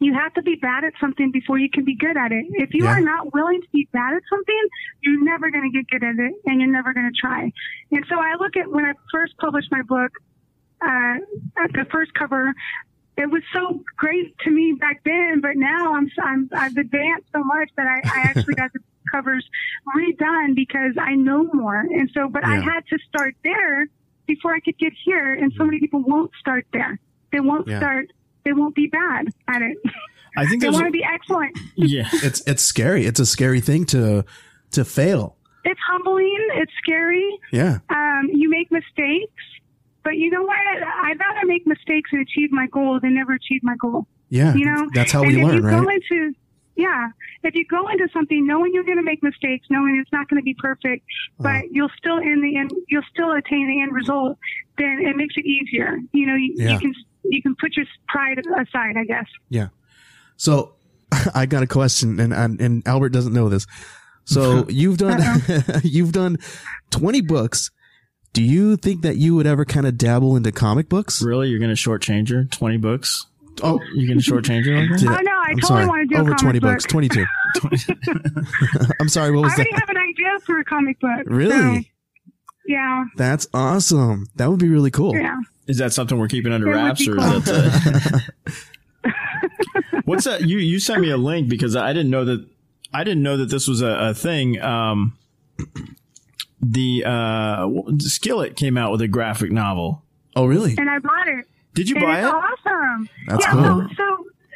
you 0.00 0.14
have 0.14 0.32
to 0.34 0.42
be 0.42 0.54
bad 0.56 0.84
at 0.84 0.92
something 1.00 1.30
before 1.32 1.58
you 1.58 1.68
can 1.72 1.84
be 1.84 1.96
good 1.96 2.16
at 2.16 2.30
it. 2.32 2.44
If 2.50 2.72
you 2.72 2.84
Yeah. 2.84 2.92
are 2.92 3.00
not 3.00 3.34
willing 3.34 3.60
to 3.60 3.68
be 3.72 3.88
bad 3.92 4.14
at 4.14 4.22
something, 4.30 4.62
you're 5.02 5.24
never 5.24 5.50
going 5.50 5.70
to 5.70 5.76
get 5.76 5.88
good 5.88 6.06
at 6.06 6.14
it, 6.18 6.34
and 6.46 6.60
you're 6.60 6.70
never 6.70 6.92
going 6.92 7.10
to 7.12 7.18
try. 7.20 7.50
And 7.90 8.04
so 8.08 8.16
I 8.20 8.34
look 8.38 8.56
at 8.56 8.70
when 8.70 8.84
I 8.84 8.92
first 9.12 9.36
published 9.38 9.70
my 9.72 9.82
book, 9.82 10.10
uh, 10.80 11.16
at 11.64 11.72
the 11.72 11.84
first 11.90 12.14
cover, 12.14 12.54
it 13.16 13.28
was 13.28 13.42
so 13.52 13.82
great 13.96 14.32
to 14.44 14.50
me 14.50 14.76
back 14.78 15.00
then, 15.04 15.40
but 15.40 15.56
now 15.56 15.94
I'm, 15.94 16.08
I'm 16.22 16.48
I've 16.56 16.76
advanced 16.76 17.26
so 17.34 17.42
much 17.42 17.68
that 17.76 17.86
I, 17.86 17.98
I 17.98 18.30
actually 18.30 18.54
got 18.62 18.72
the 18.72 18.78
covers 19.12 19.44
redone 19.96 20.54
because 20.54 20.94
I 21.00 21.14
know 21.16 21.48
more. 21.52 21.80
And 21.80 22.08
so, 22.14 22.28
but 22.28 22.44
I 22.44 22.54
had 22.54 22.86
to 22.90 22.98
start 23.08 23.34
there 23.42 23.86
before 24.28 24.54
I 24.54 24.60
could 24.60 24.78
get 24.78 24.92
here. 25.04 25.34
And 25.34 25.52
so 25.58 25.64
many 25.64 25.80
people 25.80 26.04
won't 26.06 26.30
start 26.38 26.64
there. 26.72 27.00
They 27.32 27.40
won't 27.40 27.66
Yeah. 27.66 27.78
start. 27.78 28.06
They 28.48 28.54
won't 28.54 28.74
be 28.74 28.86
bad 28.86 29.26
at 29.46 29.60
it. 29.60 29.76
I 30.38 30.46
think 30.46 30.62
they 30.62 30.70
want 30.70 30.86
to 30.86 30.90
be 30.90 31.04
excellent. 31.04 31.54
yeah. 31.74 32.08
It's 32.12 32.40
it's 32.46 32.62
scary. 32.62 33.04
It's 33.04 33.20
a 33.20 33.26
scary 33.26 33.60
thing 33.60 33.84
to 33.86 34.24
to 34.70 34.84
fail. 34.86 35.36
It's 35.64 35.80
humbling. 35.86 36.38
It's 36.54 36.72
scary. 36.82 37.28
Yeah. 37.52 37.80
Um, 37.90 38.30
you 38.32 38.48
make 38.48 38.70
mistakes, 38.70 39.42
but 40.02 40.16
you 40.16 40.30
know 40.30 40.42
what? 40.44 40.56
I'd 41.04 41.18
rather 41.20 41.46
make 41.46 41.66
mistakes 41.66 42.08
and 42.12 42.22
achieve 42.22 42.50
my 42.52 42.68
goal 42.68 42.98
than 43.02 43.14
never 43.14 43.32
achieve 43.34 43.62
my 43.62 43.76
goal. 43.76 44.06
Yeah. 44.30 44.54
you 44.54 44.64
know 44.64 44.88
That's 44.94 45.12
how 45.12 45.22
and 45.22 45.28
we 45.34 45.40
if 45.40 45.46
learn, 45.46 45.56
you 45.56 45.62
go 45.62 45.80
right? 45.84 46.00
into 46.10 46.34
yeah 46.76 47.08
if 47.42 47.54
you 47.56 47.64
go 47.66 47.88
into 47.88 48.06
something 48.12 48.46
knowing 48.46 48.72
you're 48.74 48.84
going 48.84 48.98
to 48.98 49.02
make 49.02 49.20
mistakes 49.22 49.66
knowing 49.68 49.98
it's 50.00 50.12
not 50.12 50.28
going 50.28 50.38
to 50.40 50.44
be 50.44 50.54
perfect 50.54 51.02
but 51.38 51.48
Uh-huh. 51.48 51.62
you'll 51.72 51.88
still 51.98 52.18
in 52.18 52.40
the 52.40 52.56
end 52.56 52.70
you'll 52.88 53.08
still 53.10 53.32
attain 53.32 53.66
the 53.66 53.80
end 53.82 53.92
result 53.92 54.38
then 54.76 55.00
it 55.00 55.16
makes 55.16 55.34
it 55.36 55.44
easier 55.46 55.98
you 56.12 56.24
know 56.26 56.36
you, 56.36 56.52
Yeah. 56.56 56.72
you 56.74 56.78
can 56.78 56.92
you 56.92 56.92
can 56.92 56.94
put 56.94 56.94
your 56.94 57.07
pride 58.18 58.38
aside 58.66 58.96
i 58.96 59.04
guess 59.04 59.26
Yeah. 59.48 59.68
So 60.36 60.74
I 61.34 61.46
got 61.46 61.62
a 61.62 61.66
question, 61.66 62.20
and 62.20 62.32
and, 62.34 62.60
and 62.60 62.86
Albert 62.86 63.10
doesn't 63.10 63.32
know 63.32 63.48
this. 63.48 63.66
So 64.24 64.66
you've 64.80 64.98
done 64.98 65.20
you've 65.82 66.12
done 66.12 66.36
twenty 66.90 67.20
books. 67.22 67.70
Do 68.34 68.42
you 68.42 68.76
think 68.76 69.02
that 69.02 69.16
you 69.16 69.34
would 69.36 69.46
ever 69.46 69.64
kind 69.64 69.86
of 69.86 69.96
dabble 69.96 70.36
into 70.36 70.52
comic 70.52 70.88
books? 70.88 71.22
Really? 71.22 71.48
You're 71.48 71.58
going 71.58 71.74
to 71.74 71.80
shortchange 71.82 72.28
her? 72.28 72.44
20 72.44 72.76
books? 72.76 73.26
Oh, 73.62 73.80
You're 73.94 74.06
going 74.06 74.20
to 74.20 74.30
shortchange 74.30 74.66
her 74.66 74.76
like 74.78 75.00
that? 75.00 75.08
Oh, 75.08 75.22
no, 75.22 75.32
I 75.32 75.50
I'm 75.50 75.58
totally 75.58 75.66
sorry. 75.66 75.86
wanna 75.86 76.06
do 76.06 76.16
a 76.16 76.20
over 76.20 76.30
comic 76.34 76.40
twenty 76.42 76.58
book. 76.60 76.70
books. 76.74 76.84
Twenty 76.84 77.08
two. 77.08 77.24
I'm 79.00 79.08
sorry. 79.08 79.30
What 79.32 79.40
i 79.40 79.44
was 79.44 79.52
already 79.54 79.70
that? 79.72 79.80
have 79.80 79.88
an 79.90 79.96
idea 79.96 80.38
for 80.46 80.58
a 80.60 80.64
comic 80.64 81.00
book 81.00 81.22
Really? 81.26 81.82
so, 81.82 81.88
yeah 82.66 83.04
That's 83.16 83.48
awesome. 83.54 84.26
That 84.36 84.50
would 84.50 84.60
be 84.60 84.68
really 84.68 84.90
cool. 84.90 85.16
yeah 85.16 85.36
Is 85.68 85.78
that 85.78 85.92
something 85.92 86.18
we're 86.18 86.28
keeping 86.28 86.52
under 86.52 86.68
It 86.70 86.74
wraps, 86.74 87.04
be 87.04 87.12
or 87.12 87.18
is 87.18 87.44
that? 87.44 88.22
Uh, 89.04 89.10
what's 90.04 90.24
that? 90.24 90.42
You 90.48 90.58
you 90.58 90.78
sent 90.80 91.00
me 91.00 91.10
a 91.10 91.16
link 91.16 91.48
because 91.48 91.76
I 91.76 91.92
didn't 91.92 92.10
know 92.10 92.24
that 92.24 92.46
I 92.92 93.04
didn't 93.04 93.22
know 93.22 93.36
that 93.36 93.50
this 93.50 93.68
was 93.68 93.82
a, 93.82 93.88
a 94.10 94.14
thing. 94.14 94.60
Um, 94.60 95.16
the 96.62 97.04
uh, 97.04 97.68
Skillet 97.98 98.56
came 98.56 98.76
out 98.78 98.90
with 98.92 99.02
a 99.02 99.08
graphic 99.08 99.52
novel. 99.52 100.02
Oh, 100.36 100.46
really? 100.46 100.74
and 100.78 100.88
i 100.88 100.98
bought 100.98 101.26
it 101.26 101.46
Did 101.74 101.88
you 101.90 101.96
And 101.96 102.04
buy 102.04 102.20
it? 102.20 102.24
awesome. 102.24 103.08
That's 103.26 103.44
yeah, 103.44 103.52
cool. 103.52 103.88
So, 103.88 103.94
so 103.96 104.04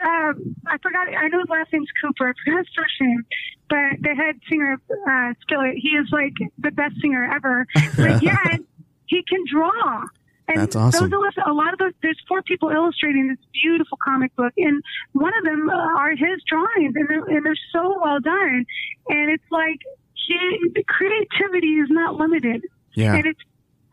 uh, 0.04 0.32
I 0.66 0.78
forgot. 0.82 1.08
I 1.08 1.28
know 1.28 1.40
his 1.40 1.48
last 1.48 1.72
name's 1.72 1.88
Cooper. 2.02 2.28
I 2.28 2.32
forgot 2.44 2.58
his 2.58 2.68
first 2.76 2.94
name, 3.00 3.24
but 3.68 4.00
the 4.00 4.14
head 4.14 4.38
singer 4.48 4.74
of 4.74 4.80
uh, 4.90 5.34
Skillet, 5.42 5.74
he 5.76 5.90
is 5.90 6.08
like 6.12 6.34
the 6.58 6.70
best 6.70 7.00
singer 7.00 7.30
ever. 7.34 7.66
But 7.96 8.22
yet 8.22 8.60
he 9.06 9.22
can 9.28 9.44
draw. 9.50 10.04
And 10.52 10.60
That's 10.60 10.76
awesome. 10.76 11.08
Those 11.08 11.32
a 11.46 11.52
lot 11.52 11.72
of 11.72 11.78
those. 11.78 11.92
There's 12.02 12.20
four 12.28 12.42
people 12.42 12.68
illustrating 12.68 13.28
this 13.28 13.38
beautiful 13.62 13.98
comic 14.04 14.34
book, 14.36 14.52
and 14.56 14.82
one 15.12 15.32
of 15.38 15.44
them 15.44 15.70
uh, 15.70 15.98
are 15.98 16.10
his 16.10 16.42
drawings, 16.46 16.94
and 16.94 17.08
they're, 17.08 17.24
and 17.24 17.46
they're 17.46 17.64
so 17.72 17.98
well 18.02 18.20
done. 18.20 18.66
And 19.08 19.30
it's 19.30 19.50
like 19.50 19.80
he, 20.14 20.36
the 20.74 20.84
creativity 20.84 21.80
is 21.80 21.88
not 21.90 22.16
limited. 22.16 22.64
Yeah. 22.94 23.14
And 23.14 23.26
it's, 23.26 23.40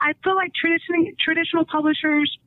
I 0.02 0.14
feel 0.24 0.36
like 0.36 0.52
traditional 0.54 1.12
traditional 1.24 1.66
publishers, 1.66 2.38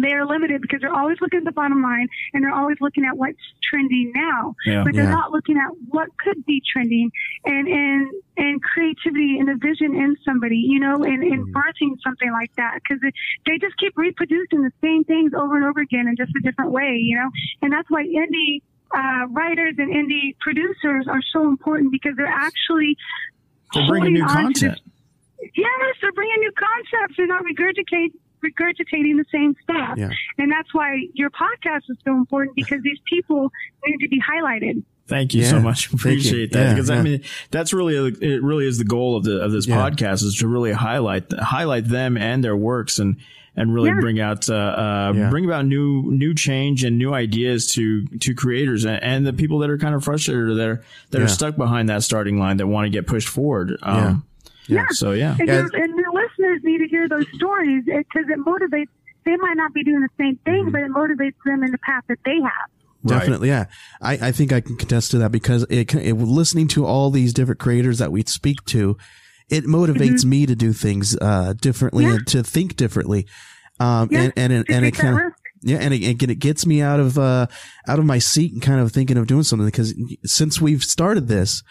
they 0.00 0.12
are 0.12 0.26
limited 0.26 0.60
because 0.62 0.80
they're 0.80 0.94
always 0.94 1.18
looking 1.20 1.38
at 1.38 1.44
the 1.44 1.52
bottom 1.52 1.82
line 1.82 2.08
and 2.34 2.42
they're 2.44 2.54
always 2.54 2.76
looking 2.80 3.04
at 3.04 3.16
what's 3.16 3.38
trending 3.62 4.12
now. 4.14 4.54
Yeah. 4.66 4.84
But 4.84 4.94
they're 4.94 5.04
Yeah. 5.04 5.10
not 5.10 5.32
looking 5.32 5.56
at 5.56 5.70
what 5.88 6.08
could 6.18 6.44
be 6.46 6.62
trending 6.72 7.10
and, 7.44 7.68
and, 7.68 8.10
and 8.36 8.62
creativity 8.62 9.38
and 9.38 9.48
a 9.50 9.56
vision 9.56 9.94
in 9.96 10.16
somebody, 10.24 10.56
you 10.58 10.80
know, 10.80 11.02
and, 11.04 11.22
and 11.22 11.46
Mm-hmm. 11.48 11.56
birthing 11.56 11.96
something 12.04 12.30
like 12.32 12.50
that. 12.56 12.80
Cause 12.88 12.98
it, 13.02 13.14
they 13.46 13.58
just 13.58 13.76
keep 13.78 13.96
reproducing 13.96 14.62
the 14.62 14.72
same 14.82 15.04
things 15.04 15.32
over 15.34 15.56
and 15.56 15.64
over 15.64 15.80
again 15.80 16.06
in 16.08 16.16
just 16.16 16.32
a 16.36 16.40
different 16.42 16.72
way, 16.72 16.98
you 17.02 17.16
know? 17.16 17.30
And 17.62 17.72
that's 17.72 17.88
why 17.90 18.04
indie, 18.04 18.62
uh, 18.94 19.26
writers 19.30 19.74
and 19.78 19.90
indie 19.92 20.36
producers 20.40 21.06
are 21.08 21.20
so 21.32 21.46
important 21.48 21.92
because 21.92 22.14
they're 22.16 22.26
actually 22.26 22.96
They're 23.74 23.86
bringing 23.86 24.14
new 24.14 24.24
holding 24.24 24.46
on 24.46 24.52
to 24.54 24.60
content. 24.60 24.80
this- 24.84 24.92
Yes, 25.54 25.94
they're 26.02 26.12
bringing 26.12 26.40
new 26.40 26.52
concepts. 26.52 27.16
They're 27.16 27.26
not 27.28 27.44
regurgitate, 27.44 28.10
regurgitating 28.44 29.16
the 29.16 29.24
same 29.32 29.54
stuff. 29.62 29.96
Yeah. 29.98 30.10
And 30.38 30.50
that's 30.52 30.72
why 30.72 31.02
your 31.14 31.30
podcast 31.30 31.82
is 31.88 31.96
so 32.04 32.14
important 32.14 32.56
because 32.56 32.82
these 32.82 32.98
people 33.10 33.50
need 33.86 33.98
to 33.98 34.08
be 34.08 34.20
highlighted. 34.20 34.82
Thank 35.06 35.32
you 35.34 35.42
Yeah. 35.42 35.50
so 35.50 35.60
much. 35.60 35.92
Appreciate 35.92 36.52
that 36.52 36.62
Yeah, 36.64 36.74
because 36.74 36.90
I 36.90 37.00
mean 37.02 37.22
that's 37.50 37.72
really 37.72 37.96
it. 38.20 38.42
Really 38.42 38.66
is 38.66 38.76
the 38.78 38.84
goal 38.84 39.16
of 39.16 39.24
the 39.24 39.40
of 39.40 39.52
this 39.52 39.66
Yeah. 39.66 39.76
podcast 39.76 40.22
is 40.22 40.36
to 40.40 40.48
really 40.48 40.72
highlight 40.72 41.32
highlight 41.32 41.88
them 41.88 42.16
and 42.18 42.44
their 42.44 42.56
works 42.56 42.98
and 42.98 43.16
and 43.56 43.74
really 43.74 43.88
Yeah. 43.88 44.00
bring 44.00 44.20
out 44.20 44.48
uh, 44.50 44.54
uh, 44.54 45.12
Yeah. 45.16 45.30
bring 45.30 45.44
about 45.46 45.64
new 45.66 46.02
new 46.12 46.34
change 46.34 46.84
and 46.84 46.98
new 46.98 47.14
ideas 47.14 47.72
to 47.72 48.04
to 48.20 48.34
creators 48.34 48.84
and, 48.84 49.02
and 49.02 49.26
the 49.26 49.32
people 49.32 49.58
that 49.60 49.70
are 49.70 49.78
kind 49.78 49.94
of 49.94 50.04
frustrated 50.04 50.44
or 50.50 50.54
that 50.54 50.68
are 50.68 50.82
that 51.10 51.18
Yeah. 51.18 51.24
are 51.24 51.28
stuck 51.28 51.56
behind 51.56 51.88
that 51.88 52.02
starting 52.02 52.38
line 52.38 52.58
that 52.58 52.66
want 52.66 52.84
to 52.84 52.90
get 52.90 53.06
pushed 53.06 53.28
forward. 53.28 53.76
Um, 53.82 54.24
Yeah. 54.66 54.84
So 54.90 55.12
yeah. 55.12 55.34
And, 55.38 55.48
Yeah. 55.48 55.60
and 55.72 55.98
the 55.98 56.07
listeners 56.38 56.60
need 56.64 56.78
to 56.78 56.88
hear 56.88 57.08
those 57.08 57.26
stories 57.34 57.84
because 57.84 58.28
it 58.28 58.38
motivates. 58.38 58.88
They 59.24 59.36
might 59.36 59.56
not 59.56 59.74
be 59.74 59.84
doing 59.84 60.00
the 60.00 60.08
same 60.18 60.36
thing, 60.44 60.64
Mm-hmm. 60.66 60.70
but 60.72 60.80
it 60.82 60.90
motivates 60.90 61.34
them 61.44 61.62
in 61.62 61.70
the 61.72 61.78
path 61.78 62.04
that 62.08 62.18
they 62.24 62.36
have. 62.36 62.70
Right. 63.02 63.18
Definitely, 63.20 63.48
yeah. 63.48 63.66
I, 64.00 64.12
I 64.28 64.32
think 64.32 64.52
I 64.52 64.60
can 64.60 64.76
contest 64.76 65.10
to 65.12 65.18
that 65.18 65.30
because 65.32 65.64
it, 65.70 65.94
it 65.94 66.14
listening 66.14 66.66
to 66.68 66.84
all 66.86 67.10
these 67.10 67.32
different 67.32 67.60
creators 67.60 67.98
that 67.98 68.10
we 68.10 68.22
speak 68.24 68.64
to, 68.66 68.96
it 69.48 69.64
motivates 69.64 70.24
me 70.24 70.46
to 70.46 70.54
do 70.56 70.72
things 70.72 71.16
uh, 71.20 71.52
differently 71.60 72.04
Mm-hmm. 72.04 72.10
Yeah. 72.12 72.16
and 72.18 72.26
to 72.28 72.42
think 72.42 72.76
differently. 72.76 73.26
Um, 73.80 74.08
Yeah, 74.10 74.22
and 74.22 74.32
and 74.36 74.52
it, 74.52 74.66
and 74.70 74.84
it 74.84 74.92
kind 74.94 75.16
of 75.18 75.32
yeah, 75.62 75.78
and 75.78 75.92
it, 75.94 76.02
it 76.22 76.30
it 76.30 76.38
gets 76.38 76.66
me 76.66 76.82
out 76.82 77.00
of 77.00 77.18
uh 77.18 77.46
out 77.86 77.98
of 77.98 78.04
my 78.04 78.18
seat 78.18 78.52
and 78.52 78.62
kind 78.62 78.80
of 78.80 78.90
thinking 78.92 79.16
of 79.16 79.26
doing 79.26 79.42
something 79.44 79.66
because 79.66 79.94
since 80.24 80.60
we've 80.60 80.82
started 80.82 81.28
this, 81.28 81.62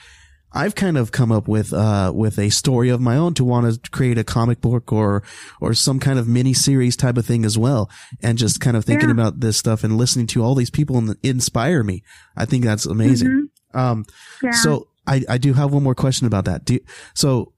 I've 0.57 0.75
kind 0.75 0.97
of 0.97 1.11
come 1.11 1.31
up 1.31 1.47
with 1.47 1.71
uh 1.71 2.11
with 2.15 2.39
a 2.39 2.49
story 2.49 2.89
of 2.89 2.99
my 2.99 3.15
own 3.15 3.33
to 3.35 3.43
want 3.45 3.83
to 3.83 3.89
create 3.91 4.17
a 4.17 4.23
comic 4.23 4.59
book 4.59 4.91
or 4.91 5.23
or 5.61 5.73
some 5.73 5.99
kind 5.99 6.17
of 6.19 6.27
mini 6.27 6.53
series 6.53 6.95
type 6.97 7.17
of 7.17 7.25
thing 7.25 7.45
as 7.45 7.57
well, 7.57 7.89
and 8.23 8.37
just 8.37 8.59
kind 8.59 8.75
of 8.75 8.83
thinking 8.85 9.09
Yeah. 9.09 9.13
about 9.13 9.39
this 9.39 9.55
stuff 9.57 9.83
and 9.83 9.97
listening 9.97 10.27
to 10.27 10.43
all 10.43 10.55
these 10.55 10.71
people 10.71 10.97
and 10.97 11.15
inspire 11.23 11.83
me. 11.83 12.03
I 12.35 12.45
think 12.45 12.63
that's 12.65 12.85
amazing. 12.85 13.49
Um, 13.73 14.05
Yeah. 14.41 14.51
so 14.51 14.87
I, 15.05 15.21
I 15.29 15.37
do 15.37 15.53
have 15.53 15.71
one 15.71 15.83
more 15.83 15.95
question 15.95 16.27
about 16.27 16.45
that. 16.45 16.65
Do 16.65 16.73
you- 16.75 16.85
so 17.13 17.53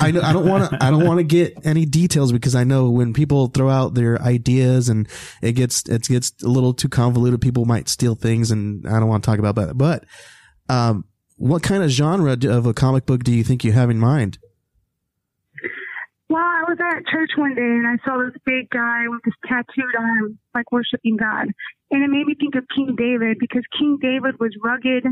I 0.00 0.12
know 0.12 0.20
I 0.22 0.32
don't 0.32 0.46
want 0.48 0.70
to 0.70 0.84
I 0.84 0.90
don't 0.92 1.04
want 1.06 1.18
to 1.18 1.24
get 1.24 1.54
any 1.64 1.84
details 1.86 2.30
because 2.30 2.54
I 2.54 2.62
know 2.62 2.90
when 2.90 3.12
people 3.12 3.48
throw 3.48 3.68
out 3.68 3.94
their 3.94 4.20
ideas 4.22 4.88
and 4.88 5.08
it 5.40 5.52
gets 5.54 5.88
it 5.88 6.02
gets 6.02 6.32
a 6.44 6.48
little 6.48 6.72
too 6.74 6.88
convoluted, 6.88 7.40
people 7.40 7.64
might 7.64 7.88
steal 7.88 8.14
things, 8.14 8.50
and 8.52 8.86
I 8.86 9.00
don't 9.00 9.08
want 9.08 9.24
to 9.24 9.30
talk 9.30 9.40
about 9.40 9.56
that. 9.56 9.76
But 9.76 10.04
um, 10.68 11.04
what 11.42 11.60
kind 11.60 11.82
of 11.82 11.90
genre 11.90 12.38
of 12.48 12.66
a 12.66 12.72
comic 12.72 13.04
book 13.04 13.24
do 13.24 13.32
you 13.32 13.42
think 13.42 13.64
you 13.64 13.72
have 13.72 13.90
in 13.90 13.98
mind? 13.98 14.38
Well, 16.30 16.40
I 16.40 16.62
was 16.68 16.78
at 16.78 17.04
church 17.10 17.30
one 17.36 17.56
day 17.56 17.62
and 17.62 17.84
I 17.84 17.98
saw 18.06 18.16
this 18.22 18.38
big 18.46 18.70
guy 18.70 19.08
with 19.08 19.22
this 19.24 19.34
tattooed 19.44 19.96
arm, 19.98 20.38
like 20.54 20.70
worshiping 20.70 21.16
God. 21.16 21.48
And 21.90 22.04
it 22.04 22.08
made 22.08 22.26
me 22.26 22.36
think 22.38 22.54
of 22.54 22.62
King 22.72 22.94
David 22.96 23.38
because 23.40 23.64
King 23.76 23.98
David 24.00 24.38
was 24.38 24.54
rugged. 24.62 25.04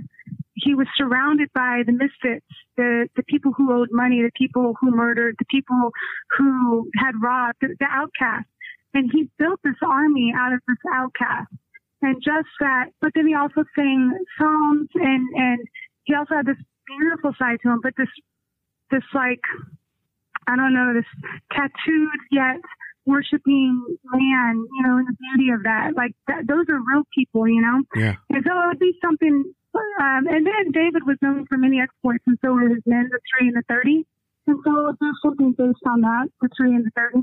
He 0.55 0.77
was 0.77 0.87
surrounded 0.97 1.49
by 1.53 1.83
the 1.85 1.93
misfits, 1.93 2.47
the, 2.77 3.09
the 3.16 3.25
people 3.25 3.51
who 3.51 3.75
owed 3.75 3.88
money, 3.90 4.23
the 4.23 4.31
people 4.38 4.75
who 4.81 4.93
murdered, 4.93 5.35
the 5.40 5.51
people 5.51 5.90
who 6.38 6.88
had 6.97 7.12
robbed, 7.21 7.59
the, 7.61 7.75
the 7.81 7.87
outcasts. 7.90 8.49
And 8.95 9.11
he 9.12 9.29
built 9.37 9.59
this 9.64 9.83
army 9.83 10.33
out 10.37 10.53
of 10.53 10.61
this 10.69 10.79
outcast. 10.95 11.51
And 12.03 12.23
just 12.23 12.49
that, 12.61 12.90
but 13.01 13.11
then 13.16 13.27
he 13.27 13.35
also 13.35 13.64
sang 13.77 14.16
psalms 14.38 14.88
and, 14.95 15.29
and 15.35 15.69
he 16.11 16.14
also 16.18 16.35
had 16.35 16.46
this 16.46 16.59
beautiful 16.90 17.31
side 17.38 17.62
to 17.62 17.70
him, 17.70 17.79
but 17.83 17.94
this, 17.96 18.11
this 18.90 19.07
like, 19.14 19.38
I 20.51 20.57
don't 20.57 20.75
know, 20.75 20.90
this 20.90 21.07
tattooed 21.55 22.20
yet 22.33 22.59
worshiping 23.07 23.87
man, 24.11 24.55
you 24.59 24.83
know, 24.83 24.99
and 24.99 25.07
the 25.07 25.14
beauty 25.14 25.55
of 25.55 25.62
that. 25.62 25.94
Like 25.94 26.12
that, 26.27 26.51
those 26.51 26.66
are 26.68 26.83
real 26.83 27.07
people, 27.14 27.46
you 27.46 27.62
know? 27.62 27.87
Yeah. 27.94 28.18
And 28.29 28.42
so 28.42 28.51
it 28.51 28.66
would 28.75 28.83
be 28.83 28.99
something, 29.01 29.55
um, 30.03 30.27
and 30.27 30.42
then 30.42 30.75
David 30.75 31.07
was 31.07 31.16
known 31.23 31.46
for 31.46 31.57
many 31.57 31.81
exploits 31.81 32.25
and 32.27 32.38
so 32.42 32.59
were 32.59 32.68
his 32.68 32.83
men, 32.87 33.09
the 33.11 33.20
three 33.31 33.46
and 33.46 33.57
the 33.57 33.62
30. 33.68 34.03
And 34.49 34.59
so 34.64 34.70
it 34.70 34.83
would 34.83 34.99
be 34.99 35.11
something 35.23 35.53
based 35.53 35.87
on 35.87 36.01
that, 36.03 36.27
the 36.42 36.49
three 36.57 36.75
and 36.75 36.85
the 36.85 36.90
30. 36.99 37.23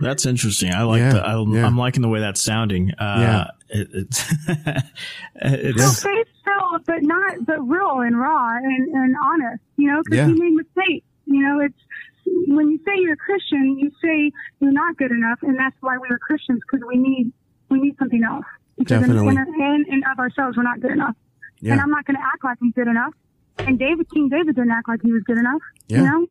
That's 0.00 0.26
interesting. 0.26 0.72
I 0.72 0.82
like 0.82 0.98
Yeah, 1.00 1.12
the. 1.14 1.20
I, 1.26 1.42
yeah. 1.42 1.66
I'm 1.66 1.76
liking 1.76 2.02
the 2.02 2.08
way 2.08 2.20
that's 2.20 2.40
sounding. 2.42 2.92
Uh, 2.92 3.16
Yeah. 3.20 3.44
It, 3.70 3.88
it's 3.92 4.18
So 4.48 4.54
it's 5.42 6.02
faith 6.02 6.26
filled, 6.44 6.84
but 6.86 7.02
not, 7.02 7.44
but 7.46 7.58
real 7.60 8.00
and 8.00 8.18
raw 8.18 8.56
and, 8.56 8.88
and 8.94 9.14
honest, 9.24 9.62
you 9.76 9.90
know, 9.90 10.02
because 10.04 10.18
Yeah. 10.18 10.26
he 10.26 10.32
made 10.34 10.52
mistakes. 10.54 11.06
You 11.26 11.42
know, 11.42 11.60
it's 11.60 11.78
when 12.48 12.70
you 12.70 12.78
say 12.86 12.92
you're 12.96 13.12
a 13.14 13.16
Christian, 13.16 13.78
you 13.78 13.90
say 14.02 14.32
you're 14.60 14.72
not 14.72 14.96
good 14.96 15.10
enough, 15.10 15.38
and 15.42 15.58
that's 15.58 15.76
why 15.80 15.98
we 15.98 16.08
are 16.10 16.18
Christians 16.18 16.60
because 16.70 16.86
we 16.88 16.96
need 16.96 17.32
we 17.70 17.80
need 17.80 17.96
something 17.98 18.22
else. 18.24 18.44
Because 18.78 19.00
Definitely. 19.00 19.28
in, 19.28 19.38
in, 19.60 19.84
in 19.90 20.02
of 20.10 20.18
ourselves, 20.18 20.56
we're 20.56 20.62
not 20.62 20.80
good 20.80 20.92
enough, 20.92 21.16
yeah. 21.60 21.72
and 21.72 21.80
I'm 21.80 21.90
not 21.90 22.06
going 22.06 22.16
to 22.16 22.22
act 22.22 22.44
like 22.44 22.56
I'm 22.62 22.70
good 22.70 22.86
enough. 22.88 23.12
And 23.58 23.78
David, 23.78 24.08
King 24.10 24.28
David, 24.28 24.54
didn't 24.54 24.70
act 24.70 24.88
like 24.88 25.00
he 25.02 25.12
was 25.12 25.22
good 25.26 25.36
enough. 25.38 25.60
Yeah. 25.88 25.98
You 25.98 26.04
know, 26.04 26.26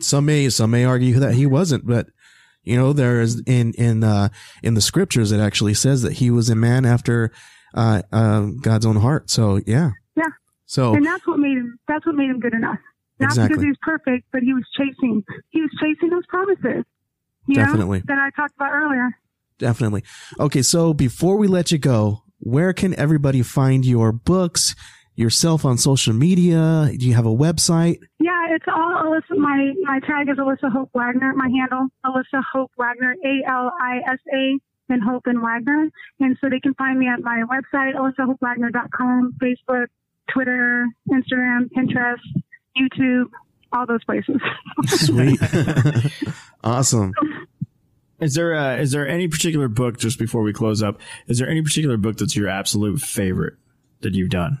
Some 0.00 0.26
may 0.26 0.48
some 0.50 0.70
may 0.70 0.84
argue 0.84 1.18
that 1.18 1.34
he 1.34 1.46
wasn't, 1.46 1.86
but 1.86 2.06
you 2.66 2.76
know 2.76 2.92
there 2.92 3.20
is 3.20 3.42
in 3.46 3.72
in 3.74 4.04
uh, 4.04 4.28
in 4.62 4.74
the 4.74 4.80
scriptures 4.80 5.32
it 5.32 5.40
actually 5.40 5.74
says 5.74 6.02
that 6.02 6.14
he 6.14 6.30
was 6.30 6.50
a 6.50 6.54
man 6.54 6.84
after 6.84 7.32
uh, 7.74 8.02
uh, 8.12 8.46
God's 8.60 8.84
own 8.84 8.96
heart. 8.96 9.30
So 9.30 9.60
yeah. 9.66 9.92
Yeah. 10.16 10.24
So 10.66 10.94
and 10.94 11.04
that's 11.06 11.26
what 11.26 11.38
made 11.38 11.56
him. 11.56 11.78
That's 11.88 12.04
what 12.04 12.14
made 12.14 12.30
him 12.30 12.40
good 12.40 12.54
enough. 12.54 12.78
Not 13.18 13.30
Exactly. 13.30 13.48
because 13.48 13.62
he 13.62 13.68
was 13.68 13.78
perfect, 13.80 14.26
but 14.32 14.42
he 14.42 14.52
was 14.52 14.64
chasing. 14.76 15.22
He 15.50 15.62
was 15.62 15.70
chasing 15.80 16.10
those 16.10 16.26
promises. 16.26 16.84
Definitely. 17.50 17.98
Know, 18.00 18.04
that 18.08 18.18
I 18.18 18.30
talked 18.36 18.54
about 18.56 18.72
earlier. 18.72 19.10
Definitely. 19.58 20.02
Okay, 20.38 20.62
so 20.62 20.92
before 20.92 21.36
we 21.36 21.46
let 21.46 21.72
you 21.72 21.78
go, 21.78 22.22
where 22.40 22.72
can 22.72 22.94
everybody 22.98 23.42
find 23.42 23.86
your 23.86 24.12
books, 24.12 24.74
yourself 25.14 25.64
on 25.64 25.78
social 25.78 26.12
media? 26.12 26.90
Do 26.96 27.06
you 27.06 27.14
have 27.14 27.24
a 27.24 27.30
website? 27.30 28.00
Yeah, 28.56 28.62
it's 28.62 28.64
all 28.68 29.02
Alisa. 29.04 29.38
My 29.38 29.72
my 29.82 30.00
tag 30.00 30.28
is 30.28 30.36
Alisa 30.38 30.70
Hope 30.70 30.90
Wagner. 30.94 31.32
My 31.34 31.48
handle 31.48 31.88
Alisa 32.04 32.42
Hope 32.52 32.70
Wagner. 32.76 33.14
A 33.24 33.48
L 33.48 33.72
I 33.80 33.98
S 34.12 34.18
A 34.32 34.58
and 34.88 35.02
Hope 35.02 35.26
and 35.26 35.42
Wagner. 35.42 35.88
And 36.20 36.36
so 36.40 36.48
they 36.48 36.60
can 36.60 36.74
find 36.74 36.98
me 36.98 37.08
at 37.08 37.20
my 37.20 37.42
website 37.50 37.94
alisahopewagner.com, 37.94 39.36
Facebook, 39.42 39.86
Twitter, 40.32 40.86
Instagram, 41.10 41.68
Pinterest, 41.76 42.20
YouTube, 42.76 43.26
all 43.72 43.86
those 43.86 44.04
places. 44.04 44.40
Sweet. 44.86 45.40
awesome. 46.64 47.12
Is 48.20 48.34
there 48.34 48.54
uh, 48.54 48.76
is 48.76 48.92
there 48.92 49.06
any 49.06 49.28
particular 49.28 49.68
book 49.68 49.98
just 49.98 50.18
before 50.18 50.42
we 50.42 50.52
close 50.52 50.82
up? 50.82 51.00
Is 51.26 51.38
there 51.38 51.48
any 51.48 51.62
particular 51.62 51.96
book 51.96 52.16
that's 52.16 52.36
your 52.36 52.48
absolute 52.48 53.00
favorite 53.00 53.54
that 54.00 54.14
you've 54.14 54.30
done? 54.30 54.58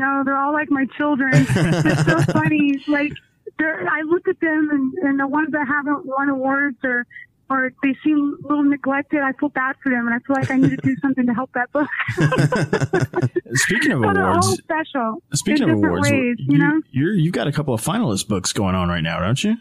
No, 0.00 0.22
they're 0.24 0.36
all 0.36 0.52
like 0.52 0.70
my 0.70 0.86
children. 0.96 1.30
it's 1.34 2.04
so 2.06 2.32
funny. 2.32 2.82
Like 2.88 3.12
I 3.60 4.02
look 4.06 4.26
at 4.26 4.40
them 4.40 4.70
and, 4.70 4.94
and 5.04 5.20
the 5.20 5.26
ones 5.26 5.50
that 5.52 5.66
haven't 5.68 6.06
won 6.06 6.30
awards 6.30 6.78
or 6.82 7.06
or 7.50 7.72
they 7.82 7.94
seem 8.04 8.38
a 8.44 8.48
little 8.48 8.62
neglected. 8.62 9.20
I 9.20 9.32
feel 9.32 9.48
bad 9.48 9.74
for 9.82 9.90
them, 9.90 10.06
and 10.06 10.14
I 10.14 10.18
feel 10.20 10.36
like 10.36 10.50
I 10.50 10.56
need 10.56 10.70
to 10.70 10.76
do 10.76 10.96
something 11.02 11.26
to 11.26 11.34
help 11.34 11.50
that 11.54 11.70
book. 11.72 11.88
Speaking 13.54 13.92
of 13.92 14.02
So 14.04 14.14
they're 14.14 14.28
all 14.28 14.38
awards, 14.38 14.58
special. 14.62 15.22
speaking 15.34 15.68
of 15.68 15.78
awards, 15.78 16.08
ways, 16.08 16.36
you, 16.38 16.46
you 16.52 16.58
know. 16.58 16.80
you're 16.92 17.12
you've 17.12 17.34
got 17.34 17.48
a 17.48 17.52
couple 17.52 17.74
of 17.74 17.82
finalist 17.82 18.28
books 18.28 18.52
going 18.52 18.76
on 18.76 18.88
right 18.88 19.02
now, 19.02 19.18
don't 19.18 19.42
you? 19.42 19.56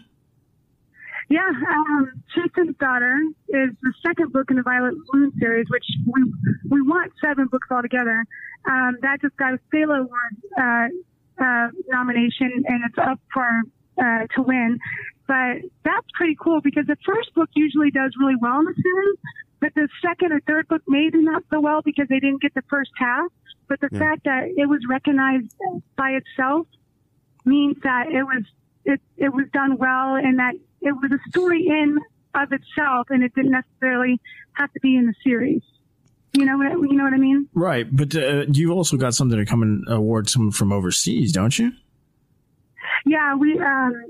Yeah, 1.30 1.48
um, 1.48 2.12
Daughter 2.80 3.20
is 3.50 3.70
the 3.82 3.94
second 4.06 4.34
book 4.34 4.50
in 4.50 4.58
the 4.58 4.64
Violet 4.64 4.96
Moon 5.14 5.32
series, 5.40 5.68
which 5.70 5.86
we 6.08 6.34
we 6.70 6.82
want 6.82 7.12
seven 7.24 7.48
books 7.48 7.68
altogether. 7.70 8.26
Um, 8.66 8.98
that 9.02 9.22
just 9.22 9.38
got 9.38 9.54
a 9.54 9.60
Stella 9.68 10.02
Award 10.02 10.36
uh, 10.58 11.44
uh, 11.44 11.68
nomination, 11.88 12.64
and 12.68 12.84
it's 12.86 12.98
up 12.98 13.20
for 13.34 13.48
uh, 14.02 14.26
to 14.36 14.42
win. 14.42 14.80
But 15.28 15.62
that's 15.84 16.08
pretty 16.16 16.36
cool 16.42 16.62
because 16.62 16.88
the 16.88 16.98
first 17.06 17.34
book 17.36 17.50
usually 17.54 17.92
does 17.92 18.12
really 18.20 18.36
well 18.42 18.60
in 18.60 18.66
the 18.66 18.74
series, 18.82 19.18
but 19.60 19.74
the 19.76 19.88
second 20.02 20.32
or 20.32 20.40
third 20.42 20.68
book 20.68 20.82
maybe 20.88 21.22
not 21.22 21.44
so 21.52 21.60
well 21.60 21.82
because 21.84 22.08
they 22.10 22.20
didn't 22.20 22.42
get 22.42 22.56
the 22.56 22.64
first 22.70 22.92
half. 22.98 23.32
But 23.68 23.82
the 23.82 23.90
Yeah. 23.92 24.00
fact 24.00 24.24
that 24.24 24.48
it 24.58 24.68
was 24.68 24.82
recognized 24.90 25.54
by 25.96 26.12
itself 26.12 26.66
means 27.46 27.78
that 27.84 28.08
it 28.08 28.24
was 28.24 28.44
it 28.86 29.00
it 29.18 29.32
was 29.32 29.46
done 29.54 29.78
well 29.78 30.16
and 30.16 30.40
that 30.40 30.56
it 30.82 30.92
was 30.92 31.12
a 31.12 31.30
story 31.30 31.68
in 31.68 32.00
of 32.36 32.52
itself 32.52 33.08
and 33.10 33.24
it 33.24 33.34
didn't 33.34 33.52
necessarily 33.52 34.20
have 34.54 34.72
to 34.74 34.80
be 34.80 34.96
in 34.96 35.08
the 35.08 35.14
series. 35.24 35.62
You 36.34 36.46
know 36.46 36.58
what 36.58 36.72
you 36.90 36.96
know 36.96 37.06
what 37.06 37.14
I 37.14 37.18
mean? 37.18 37.48
Right, 37.54 37.88
but 37.92 38.16
uh, 38.16 38.46
you 38.52 38.72
also 38.72 38.98
got 38.98 39.16
something 39.16 39.38
to 39.38 39.46
come 39.46 39.64
and 39.64 39.84
award 39.90 40.30
someone 40.30 40.52
from 40.52 40.72
overseas, 40.72 41.32
don't 41.32 41.58
you? 41.58 41.72
Yeah, 43.06 43.36
we 43.36 43.60
um 43.60 44.06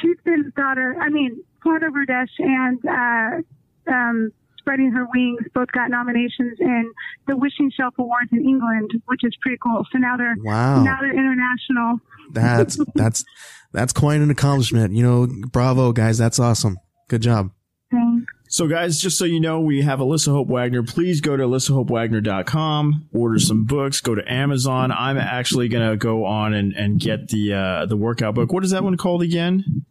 Chieftain's 0.00 0.52
daughter 0.54 0.96
I 1.00 1.10
mean 1.10 1.42
Florida 1.62 1.86
Rudesh 1.86 2.28
and 2.38 2.84
uh 2.86 3.92
um 3.92 4.32
Spreading 4.60 4.92
Her 4.92 5.06
Wings 5.12 5.40
both 5.54 5.72
got 5.72 5.90
nominations 5.90 6.56
in 6.60 6.92
the 7.26 7.36
Wishing 7.36 7.70
Shelf 7.76 7.94
Awards 7.98 8.30
in 8.32 8.44
England, 8.44 8.92
which 9.06 9.24
is 9.24 9.34
pretty 9.42 9.58
cool. 9.62 9.84
So 9.90 9.98
now 9.98 10.16
they're 10.16 10.36
Wow. 10.44 10.82
now 10.84 10.98
they're 11.00 11.12
international. 11.12 11.98
That's 12.32 12.78
that's 12.94 13.24
that's 13.72 13.92
quite 13.92 14.20
an 14.20 14.30
accomplishment. 14.30 14.94
You 14.94 15.02
know, 15.02 15.26
bravo 15.50 15.92
guys, 15.92 16.16
that's 16.18 16.38
awesome. 16.38 16.76
Good 17.08 17.22
job. 17.22 17.50
thing. 17.90 18.26
So, 18.52 18.66
guys, 18.66 19.00
just 19.00 19.16
so 19.16 19.24
you 19.24 19.38
know, 19.38 19.60
we 19.60 19.82
have 19.82 20.00
Alisa 20.00 20.32
Hope 20.32 20.48
Wagner. 20.48 20.82
Please 20.82 21.20
go 21.20 21.36
to 21.36 21.44
alisahopewagner.com, 21.44 23.08
order 23.12 23.38
some 23.38 23.64
books, 23.64 24.00
go 24.00 24.14
to 24.16 24.32
Amazon. 24.32 24.90
I'm 24.92 25.18
actually 25.18 25.68
going 25.68 25.88
to 25.88 25.96
go 25.96 26.24
on 26.24 26.52
and, 26.54 26.72
and 26.72 26.98
get 27.00 27.28
the 27.28 27.54
uh, 27.54 27.86
the 27.86 27.96
workout 27.96 28.34
book. 28.34 28.52
What 28.52 28.64
is 28.64 28.70
that 28.72 28.82
one 28.84 28.96
called 28.96 29.22
again? 29.22 29.84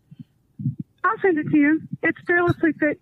I'll 1.05 1.17
send 1.21 1.37
it 1.37 1.49
to 1.49 1.57
you. 1.57 1.81
It's 2.03 2.17
fearlessly 2.27 2.73
fit 2.79 2.99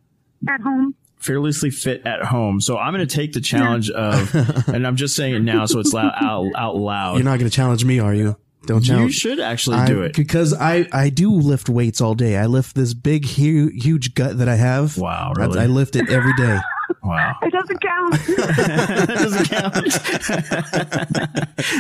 at 0.48 0.62
home. 0.62 0.94
Fearlessly 1.20 1.70
Fit 1.72 2.06
at 2.06 2.24
Home. 2.26 2.62
So, 2.62 2.78
I'm 2.78 2.94
going 2.94 3.06
to 3.08 3.16
take 3.16 3.34
the 3.34 3.42
challenge 3.42 3.90
of, 3.90 4.34
and 4.68 4.86
I'm 4.88 4.96
just 4.96 5.16
saying 5.16 5.34
it 5.36 5.40
now 5.42 5.66
so 5.66 5.80
it's 5.80 5.94
loud, 5.94 6.14
out, 6.22 6.52
out 6.56 6.76
loud. 6.76 7.16
You're 7.16 7.24
not 7.26 7.40
going 7.40 7.50
to 7.50 7.56
challenge 7.56 7.84
me, 7.86 8.00
are 8.00 8.14
you? 8.14 8.36
Don't 8.66 8.84
challenge. 8.84 9.14
you 9.14 9.20
should 9.20 9.40
actually 9.40 9.78
I- 9.78 9.88
do 9.88 10.02
it. 10.02 10.14
because 10.16 10.54
I 10.54 10.88
I 10.92 11.10
do 11.10 11.32
lift 11.32 11.70
weights 11.70 12.02
all 12.02 12.16
day. 12.16 12.36
I 12.36 12.48
lift 12.48 12.76
this 12.76 12.94
big 12.94 13.24
huge, 13.24 13.82
huge 13.86 14.14
gut 14.14 14.40
that 14.40 14.50
I 14.50 14.56
have. 14.56 14.98
Wow, 14.98 15.32
That's- 15.36 15.54
really? 15.56 15.66
I 15.66 15.68
lift 15.68 15.96
it 15.96 16.10
every 16.10 16.34
day. 16.36 16.58
Wow. 17.04 17.36
It 17.42 17.52
doesn't 17.54 17.80
count. 17.82 18.14
that 18.38 19.08
doesn't 19.08 19.50
count. 19.50 19.74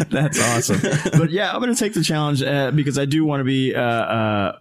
That's 0.09 0.39
awesome. 0.41 0.79
But 1.19 1.29
yeah, 1.31 1.51
I'm 1.53 1.61
going 1.61 1.73
to 1.73 1.79
take 1.79 1.93
the 1.93 2.03
challenge 2.03 2.41
uh, 2.43 2.71
because 2.71 2.97
I 2.97 3.05
do 3.05 3.23
want 3.25 3.39
to 3.41 3.45
be 3.45 3.73
uh, 3.75 3.81
uh, 3.81 4.59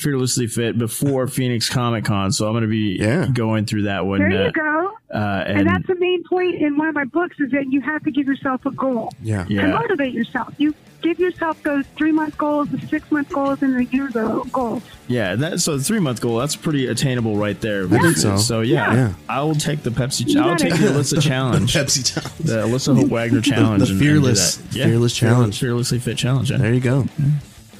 fearlessly 0.00 0.46
fit 0.46 0.78
before 0.78 1.26
Phoenix 1.36 1.68
Comic 1.68 2.04
Con. 2.06 2.32
So 2.32 2.46
I'm 2.46 2.52
going 2.52 2.62
to 2.62 2.68
be 2.68 2.96
Yeah. 3.00 3.26
going 3.32 3.66
through 3.66 3.82
that 3.82 4.06
one. 4.06 4.20
there 4.20 4.42
uh, 4.42 4.46
you 4.46 4.52
go. 4.52 4.92
Uh, 5.12 5.44
And, 5.46 5.58
and, 5.60 5.68
that's 5.68 5.86
the 5.86 5.96
main 5.96 6.22
point 6.24 6.54
in 6.56 6.76
one 6.78 6.88
of 6.88 6.94
my 6.94 7.04
books 7.04 7.36
is 7.40 7.50
that 7.50 7.70
you 7.70 7.80
have 7.80 8.02
to 8.04 8.10
give 8.10 8.26
yourself 8.26 8.64
a 8.66 8.70
goal 8.70 9.12
Yeah. 9.22 9.44
to 9.44 9.52
yeah, 9.52 9.66
motivate 9.72 10.14
yourself. 10.14 10.54
You 10.58 10.72
give 11.02 11.18
yourself 11.18 11.60
those 11.62 11.84
three 11.96 12.12
month 12.12 12.36
goals, 12.38 12.68
the 12.68 12.78
six 12.86 13.10
month 13.10 13.28
goals, 13.30 13.62
and 13.62 13.74
the 13.74 13.84
year 13.86 14.08
go- 14.10 14.44
goals. 14.52 14.82
yeah. 15.08 15.34
That 15.34 15.60
so 15.60 15.76
the 15.78 15.82
three 15.82 15.98
month 15.98 16.20
goal 16.20 16.38
that's 16.38 16.54
pretty 16.56 16.86
attainable 16.86 17.36
right 17.36 17.58
there. 17.60 17.86
I 17.86 17.98
think 17.98 18.16
so. 18.18 18.36
So 18.36 18.60
yeah, 18.60 18.94
Yeah. 18.94 19.12
I 19.28 19.42
will 19.42 19.54
take 19.56 19.82
the 19.82 19.90
Pepsi. 19.90 20.28
You 20.28 20.40
I'll 20.42 20.56
take 20.56 20.74
it. 20.74 20.76
the 20.80 20.88
Alisa 20.90 21.20
challenge. 21.20 21.72
Pepsi 21.74 22.14
challenge. 22.14 22.38
the 22.38 22.56
Alisa 22.66 22.94
Hope 22.94 23.08
Wagner 23.08 23.40
challenge. 23.52 23.82
the 23.82 23.90
and- 23.90 23.90
and 23.90 23.98
do 24.00 24.04
fearless- 24.06 24.56
that. 24.56 24.72
fearless 24.74 25.14
challenge. 25.16 25.58
fearlessly 25.58 25.98
fit 25.98 26.16
challenge. 26.18 26.50
Yeah. 26.52 26.58
There 26.58 26.72
you 26.72 26.80
go. 26.80 27.06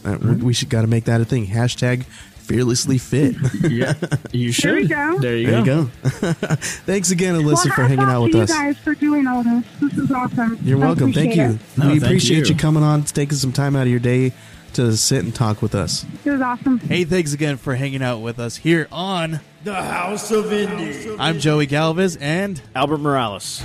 Uh, 0.04 0.16
we- 0.20 0.34
we 0.36 0.52
should 0.52 0.68
got 0.68 0.82
to 0.82 0.86
make 0.86 1.04
that 1.04 1.20
a 1.20 1.24
thing. 1.24 1.46
Hashtag 1.46 2.04
fearlessly 2.04 2.98
fit. 2.98 3.36
yeah, 3.70 3.94
you 4.32 4.50
should. 4.50 4.70
There 4.70 4.78
you 4.80 4.88
go. 4.88 5.18
There 5.20 5.36
you 5.36 5.46
There 5.50 5.64
go. 5.64 5.84
go. 5.84 5.90
Thanks 6.86 7.10
again, 7.12 7.34
Alisa, 7.36 7.44
well, 7.66 7.74
for 7.74 7.82
hanging 7.84 8.00
out 8.00 8.22
with 8.22 8.32
to 8.32 8.38
you 8.38 8.42
us. 8.44 8.50
guys 8.50 8.76
for 8.78 8.94
doing 8.94 9.26
all 9.28 9.42
this. 9.44 9.64
This 9.80 9.98
is 9.98 10.10
awesome. 10.10 10.58
You're 10.64 10.78
I 10.82 10.86
welcome. 10.86 11.12
Thank 11.12 11.36
you. 11.36 11.58
No, 11.76 11.88
we 11.88 12.00
thank 12.00 12.02
appreciate 12.04 12.48
you. 12.48 12.54
you 12.54 12.56
coming 12.56 12.82
on, 12.82 13.04
taking 13.04 13.36
some 13.36 13.52
time 13.52 13.76
out 13.76 13.82
of 13.82 13.88
your 13.88 14.00
day 14.00 14.32
to 14.72 14.96
sit 14.96 15.22
and 15.24 15.34
talk 15.34 15.62
with 15.62 15.74
us. 15.74 16.04
It 16.24 16.30
was 16.30 16.40
awesome. 16.40 16.78
Hey, 16.80 17.04
thanks 17.04 17.32
again 17.34 17.56
for 17.56 17.74
hanging 17.74 18.02
out 18.02 18.18
with 18.20 18.38
us 18.40 18.56
here 18.56 18.88
on 18.90 19.40
The 19.64 19.74
House 19.74 20.30
of 20.32 20.46
Indie. 20.46 21.16
I'm 21.18 21.38
Joey 21.40 21.66
Galvez 21.66 22.16
and 22.16 22.60
Albert 22.74 22.98
Morales. 22.98 23.62